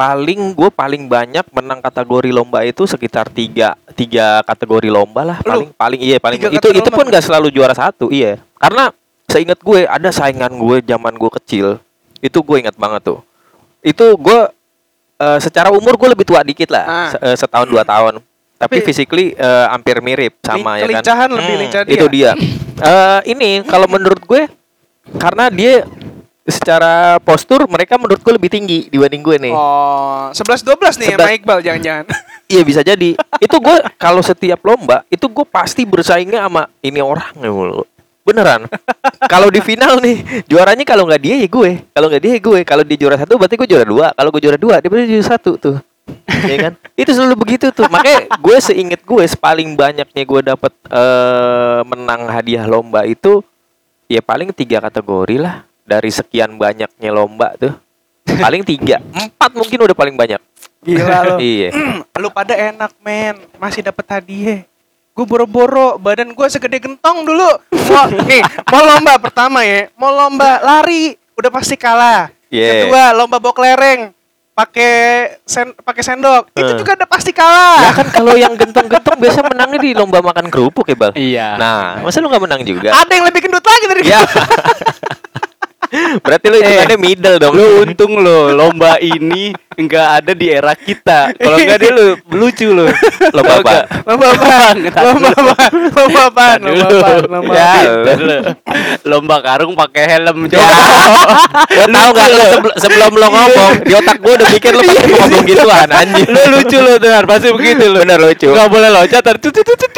[0.02, 5.50] paling gue paling banyak menang kategori lomba itu sekitar tiga tiga kategori lomba lah Lu?
[5.54, 7.21] paling paling iya paling itu itu pun lomba?
[7.21, 8.89] gak selalu juara satu iya karena
[9.32, 11.67] seinget gue ada saingan gue zaman gue kecil
[12.20, 13.20] itu gue ingat banget tuh.
[13.82, 14.39] Itu gue
[15.17, 17.10] eh, secara umur gue lebih tua dikit lah Ah.
[17.10, 18.20] se- eh, setahun dua tahun.
[18.58, 21.30] Tapi Tapi- physically eh, hampir mirip sama ya kan?
[21.32, 21.94] lebih lincah dia.
[21.96, 22.32] itu dia.
[22.78, 24.46] Eh, ini kalau menurut gue
[25.15, 25.82] karena dia
[26.41, 29.54] secara postur mereka menurut gue lebih tinggi dibanding gue nih.
[29.54, 32.06] Oh, 11 12 nih Sebelas- sama Iqbal jangan-jangan.
[32.52, 33.10] iya bisa jadi.
[33.38, 37.86] Itu gue kalau setiap lomba itu gue pasti bersaingnya sama ini orang ya mulu
[38.21, 38.65] beneran.
[39.25, 41.71] Kalau di final nih juaranya kalau nggak dia ya gue.
[41.93, 42.60] Kalau nggak dia ya gue.
[42.65, 44.07] Kalau dia juara satu berarti gue juara dua.
[44.13, 45.77] Kalau gue juara dua dia berarti juara satu tuh.
[46.27, 46.73] Ya kan?
[46.97, 47.86] Itu selalu begitu tuh.
[47.89, 53.45] Makanya gue seinget gue paling banyaknya gue dapat eh, menang hadiah lomba itu
[54.10, 55.65] ya paling tiga kategori lah.
[55.81, 57.73] Dari sekian banyaknya lomba tuh.
[58.25, 59.01] Paling tiga.
[59.12, 60.39] Empat mungkin udah paling banyak.
[60.81, 61.36] Gila lo.
[61.38, 61.69] iya.
[62.21, 63.38] Lu pada enak, men.
[63.62, 64.65] Masih dapat hadiah.
[65.12, 67.52] Gue boro-boro, badan gue segede gentong dulu.
[67.91, 68.39] Mau, nih,
[68.71, 69.91] mau lomba pertama ya.
[70.00, 72.32] Mau lomba lari, udah pasti kalah.
[72.47, 72.88] Yeah.
[72.88, 74.15] Kedua, lomba bawa kelereng.
[74.52, 74.91] Pakai
[75.43, 76.52] sen, pakai sendok.
[76.52, 76.80] Itu Eh.
[76.80, 77.88] juga udah pasti kalah.
[77.88, 81.13] Ya kan kalau yang gentong-gentong biasa menangnya di lomba makan kerupuk ya, Bang?
[81.15, 81.47] Iya.
[81.60, 82.95] Nah, masa lu nggak menang juga?
[82.95, 84.19] Ada yang lebih gendut lagi dari Ya.
[86.23, 87.54] Berarti lu hitungannya middle dong.
[87.54, 91.36] Lu untung lo lomba ini enggak ada di era kita.
[91.36, 92.88] Kalau enggak dia lu lucu lo.
[93.32, 93.73] Lomba apa?
[94.08, 94.56] Lomba apa?
[95.08, 95.56] Lomba apa?
[95.71, 96.47] Lomba apa?
[96.60, 97.12] Lomba apa?
[97.27, 97.71] Lomba Ya,
[98.15, 98.38] lu.
[99.04, 100.60] lomba karung pakai helm Ya.
[100.63, 100.71] coba.
[101.82, 105.12] Lu tahu nggak lu sebel- sebelum lo ngomong di otak gua udah pikir lu pasti
[105.12, 106.27] ngomong gituan anjing.
[106.27, 107.99] lu lucu lo dengar pasti begitu lo.
[107.99, 108.47] Bener lucu.
[108.47, 109.23] Enggak boleh loncat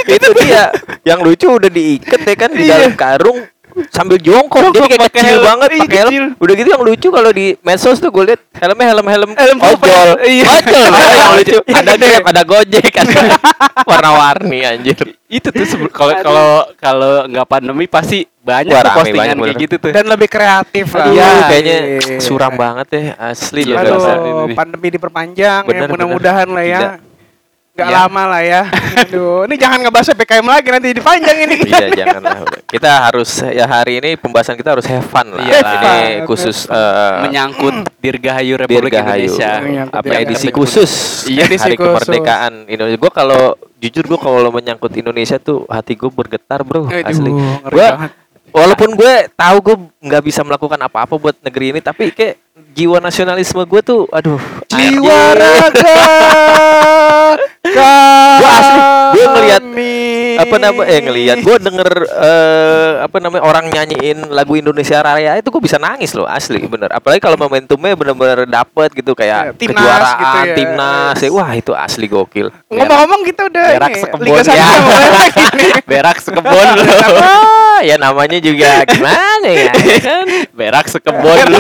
[0.08, 0.74] Itu dia.
[1.04, 2.72] Yang lucu udah diikat ya kan di Iya.
[2.80, 3.40] dalam karung
[3.90, 5.46] sambil jongkok jadi kayak kecil helm.
[5.46, 6.24] banget Iya, pakai helm.
[6.36, 10.10] Udah gitu yang lucu kalau di medsos tuh gue liat helmnya helm helm Helm ojol.
[10.22, 10.46] Iya.
[10.48, 10.92] Ojol.
[11.20, 11.58] yang lucu.
[11.60, 11.94] Yang Ada.
[11.96, 13.20] Grab, ada Gojek, ada
[13.90, 14.98] warna-warni anjir.
[15.26, 19.64] Itu tuh kalau kalau kalau enggak pandemi pasti banyak Wah, tuh postingan banyak, kayak bener.
[19.64, 19.92] gitu tuh.
[19.92, 21.08] Dan lebih kreatif lah.
[21.08, 21.30] Iya.
[21.48, 22.18] kayaknya Iya.
[22.20, 26.80] suram banget ya asli loh Iya, nggak pandemi diperpanjang ya mudah-mudahan lah ya.
[27.74, 27.96] Nggak Ya.
[28.00, 28.62] lama lah ya.
[29.02, 31.56] Aduh, ini jangan ngebahas PKM lagi nanti dipanjang ini.
[31.66, 32.46] Iya janganlah.
[32.70, 35.42] Kita harus ya hari ini pembahasan kita harus have fun lah.
[35.42, 35.74] Iya lah.
[35.74, 35.90] Ini
[36.22, 39.26] fun, khusus eh, Menyangkut Dirgahayu Republik Dirgahayu.
[39.26, 39.52] Indonesia.
[39.60, 40.26] Menyangkut apa Dirgahayu.
[40.30, 40.92] edisi khusus
[41.26, 41.90] Iya, edisi hari khusus.
[41.98, 43.00] kemerdekaan Indonesia.
[43.00, 43.42] Gue kalau
[43.82, 47.32] jujur gue kalau menyangkut Indonesia tuh hati gue bergetar bro Aduh, asli.
[47.66, 47.88] Gue
[48.54, 52.38] walaupun gue tahu gue nggak bisa melakukan apa-apa buat negeri ini, tapi kayak
[52.72, 54.38] jiwa nasionalisme gue tuh, aduh.
[54.68, 55.98] Jiwa raga
[57.74, 58.80] Gua asli,
[59.14, 59.64] gua ngeliat
[60.34, 65.48] apa nama eh ngelihat gue denger eh, apa namanya orang nyanyiin lagu Indonesia Raya itu
[65.48, 69.78] gue bisa nangis loh asli bener apalagi kalau momentumnya bener-bener dapet gitu Ya, kayak timnas
[69.78, 70.56] kejuaraan gitu ya.
[70.58, 71.30] timnas ya.
[71.30, 74.68] wah itu asli gokil Ngomong-ngomong kita udah Berak ini, sekebon Liga ya.
[75.92, 76.84] Berak sekebon lo.
[77.22, 79.70] ah, ya namanya juga gimana ya
[80.02, 81.60] kan Berak sekebon lo.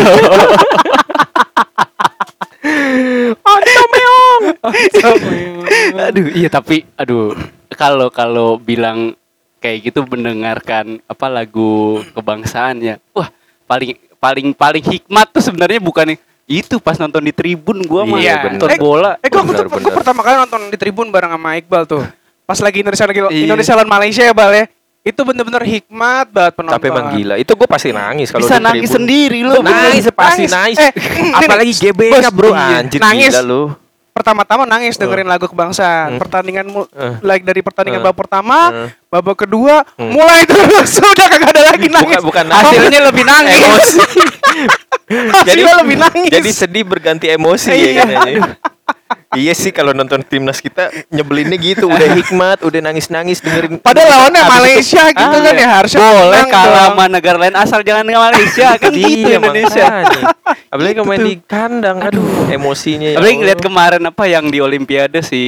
[3.44, 4.03] Antum meong
[6.08, 7.36] aduh, iya tapi aduh
[7.70, 9.14] kalau kalau bilang
[9.58, 13.00] kayak gitu mendengarkan apa lagu kebangsaannya.
[13.12, 13.32] Wah,
[13.64, 18.44] paling paling paling hikmat tuh sebenarnya bukan itu pas nonton di tribun gua mah Iya,
[18.46, 19.16] nonton Eh, bola.
[19.18, 22.04] Eh, gua, Bener, gua, pertama kali nonton di tribun bareng sama Iqbal tuh.
[22.44, 23.44] Pas lagi Indonesia lagi Iya.
[23.48, 24.66] Indonesia lawan Malaysia ya, Bal ya.
[25.02, 26.76] Itu bener-bener hikmat banget penonton.
[26.76, 28.96] tapi emang gila itu gue pasti nangis kalau Bisa nangis tribun.
[29.00, 29.60] sendiri Lu lo.
[29.62, 30.52] nangis pasti Nangis.
[30.54, 30.92] nangis Eh,
[31.34, 33.32] apalagi GBK bro anjir Nangis.
[33.32, 33.64] gila lu
[34.14, 36.16] Pertama-tama nangis dengerin lagu kebangsaan.
[36.16, 36.22] Hmm.
[36.22, 37.14] Pertandingan Eh.
[37.22, 38.06] like dari pertandingan Eh.
[38.06, 38.90] babak pertama, Eh.
[39.10, 40.14] babak kedua, Hmm.
[40.14, 42.22] mulai terus sudah kagak ada lagi nangis.
[42.22, 42.66] bukan bukan nangis.
[42.70, 43.58] Hasilnya lebih nangis.
[43.60, 44.00] emosi
[45.34, 46.30] Hasilnya lebih nangis.
[46.30, 48.22] jadi sedih berganti emosi ya kan ya.
[49.34, 54.30] Iya sih kalau nonton timnas kita nyebelinnya gitu udah hikmat udah nangis nangis dengerin Padahal
[54.30, 58.30] lawannya Malaysia gitu Ah, kan ya harusnya Boleh kalah sama negara lain asal jangan dengan
[58.30, 59.86] Malaysia kan gitu Iya, Indonesia.
[60.70, 63.10] Apalagi kalau main Gitu di kandang, aduh, emosinya.
[63.10, 65.42] ya Apalagi ngeliat kemarin apa yang di Olimpiade si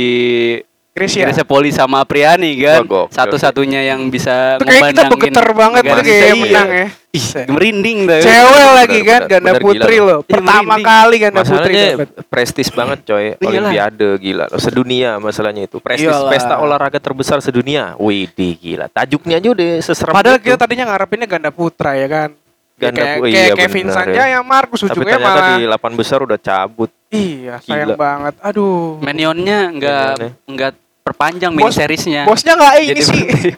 [0.95, 1.27] Grecia.
[1.27, 6.07] Grecia Poli sama Apriani kan satu-satunya yang bisa Itu kayak kita bergetar banget tuh kayak
[6.23, 6.35] kita.
[6.39, 6.79] menang Iya.
[6.79, 6.87] ya.
[7.11, 8.19] Ih, merinding dah.
[8.19, 10.19] Cewek lagi kan ganda putri loh.
[10.19, 10.83] Iya, Pertama merinding.
[10.85, 12.09] kali ganda putri Masalahnya dapat.
[12.25, 13.43] prestis banget coy Iyalah.
[13.43, 16.31] Olimpiade gila loh sedunia masalahnya itu prestis Iyalah.
[16.31, 20.47] pesta olahraga terbesar sedunia wih gila tajuknya aja udah seserem Padahal itu.
[20.47, 22.29] kita tadinya ngarepinnya ganda putra ya kan.
[22.75, 24.33] Ya, Ganda pu- kayak iya, Kevin Sanjaya ya.
[24.35, 27.95] yang Markus tapi ujungnya ternyata malah di 8 besar udah cabut iya sayang Gila.
[27.97, 28.33] banget.
[28.41, 28.99] Aduh.
[28.99, 30.07] Menionnya enggak
[30.43, 30.71] enggak
[31.05, 32.25] perpanjang mini seriesnya.
[32.25, 33.23] Bosnya nggak ini Jadi sih.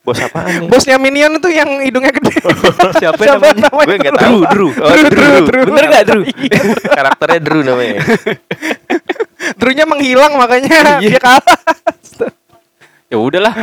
[0.00, 2.40] bos apaan nih Bosnya Minion itu yang hidungnya gede.
[3.04, 3.68] Siapa namanya?
[3.68, 4.80] gue nggak tahu Drew, Drew.
[4.80, 5.64] oh, Drew, Drew, Drew, Drew.
[5.68, 6.22] Bener nggak, Drew?
[6.96, 8.00] karakternya Drew namanya
[9.60, 11.12] Drunya menghilang makanya Iya.
[11.12, 11.56] dia kalah.
[13.12, 13.54] Ya udahlah.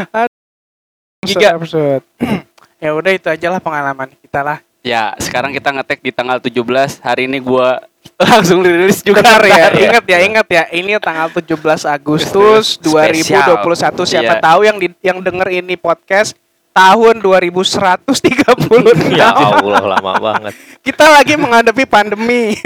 [1.26, 1.58] Giga.
[2.78, 4.62] Ya udah itu aja lah pengalaman kita lah.
[4.86, 7.02] Ya, sekarang kita ngetek di tanggal 17.
[7.02, 7.82] Hari ini gua
[8.23, 10.63] langsung rilis juga Benar ya, ntar ingat ya, ingat ya.
[10.71, 11.53] Ini tanggal 17
[11.88, 13.62] Agustus 2021.
[14.03, 14.41] Siapa Iya.
[14.41, 16.34] tahu yang di, yang denger ini podcast
[16.71, 18.10] tahun 2130.
[19.13, 22.58] ya Allah lama banget Kita lagi menghadapi pandemi.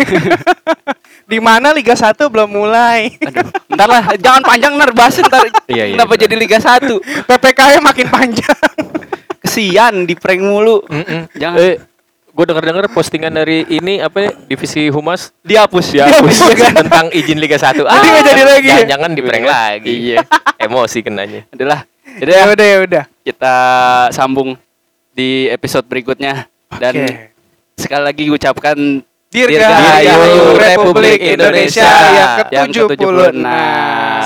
[1.26, 3.16] di mana Liga 1 belum mulai.
[3.18, 5.48] Aduh, ntar lah, jangan panjang ntar bahas ntar.
[5.66, 6.22] Iya, iya, Kenapa benar.
[6.22, 6.92] jadi Liga 1?
[7.28, 8.60] PPKM makin panjang.
[9.42, 10.84] Kesian di prank mulu.
[11.34, 11.76] Jangan eh
[12.42, 16.10] gue denger dengar postingan dari ini apa ya, divisi humas dihapus dihapus
[16.42, 16.74] Dihapus.
[16.74, 18.84] tentang izin Liga 1 Jadi nggak jadi lagi ya?
[18.90, 20.18] jangan di prank lagi Iya.
[20.58, 21.86] emosi kenanya Adalah.
[22.12, 23.04] Jadi ya ya, udah ya udah.
[23.22, 23.56] kita
[24.10, 24.58] sambung
[25.14, 27.30] di episode berikutnya dan Oke.
[27.78, 33.40] sekali lagi ucapkan Dirgahayu Republik Indonesia yang yang ke-76.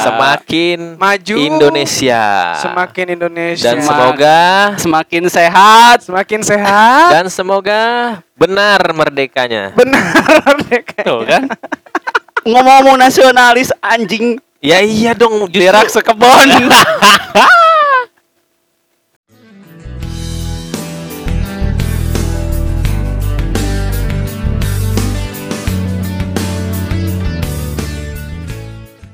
[0.01, 1.35] semakin Maju.
[1.37, 2.23] Indonesia
[2.57, 3.69] Semakin Indonesia.
[3.69, 4.39] dan semoga
[4.81, 5.97] semakin sehat.
[6.09, 7.07] semakin sehat.
[7.13, 7.81] dan semoga
[8.33, 10.09] benar merdekanya Benar
[10.49, 11.05] Merdeka.
[11.05, 11.53] Tuh kan?
[12.41, 16.49] Ngomong-ngomong nasionalis anjing ya iya dong berak sekebon.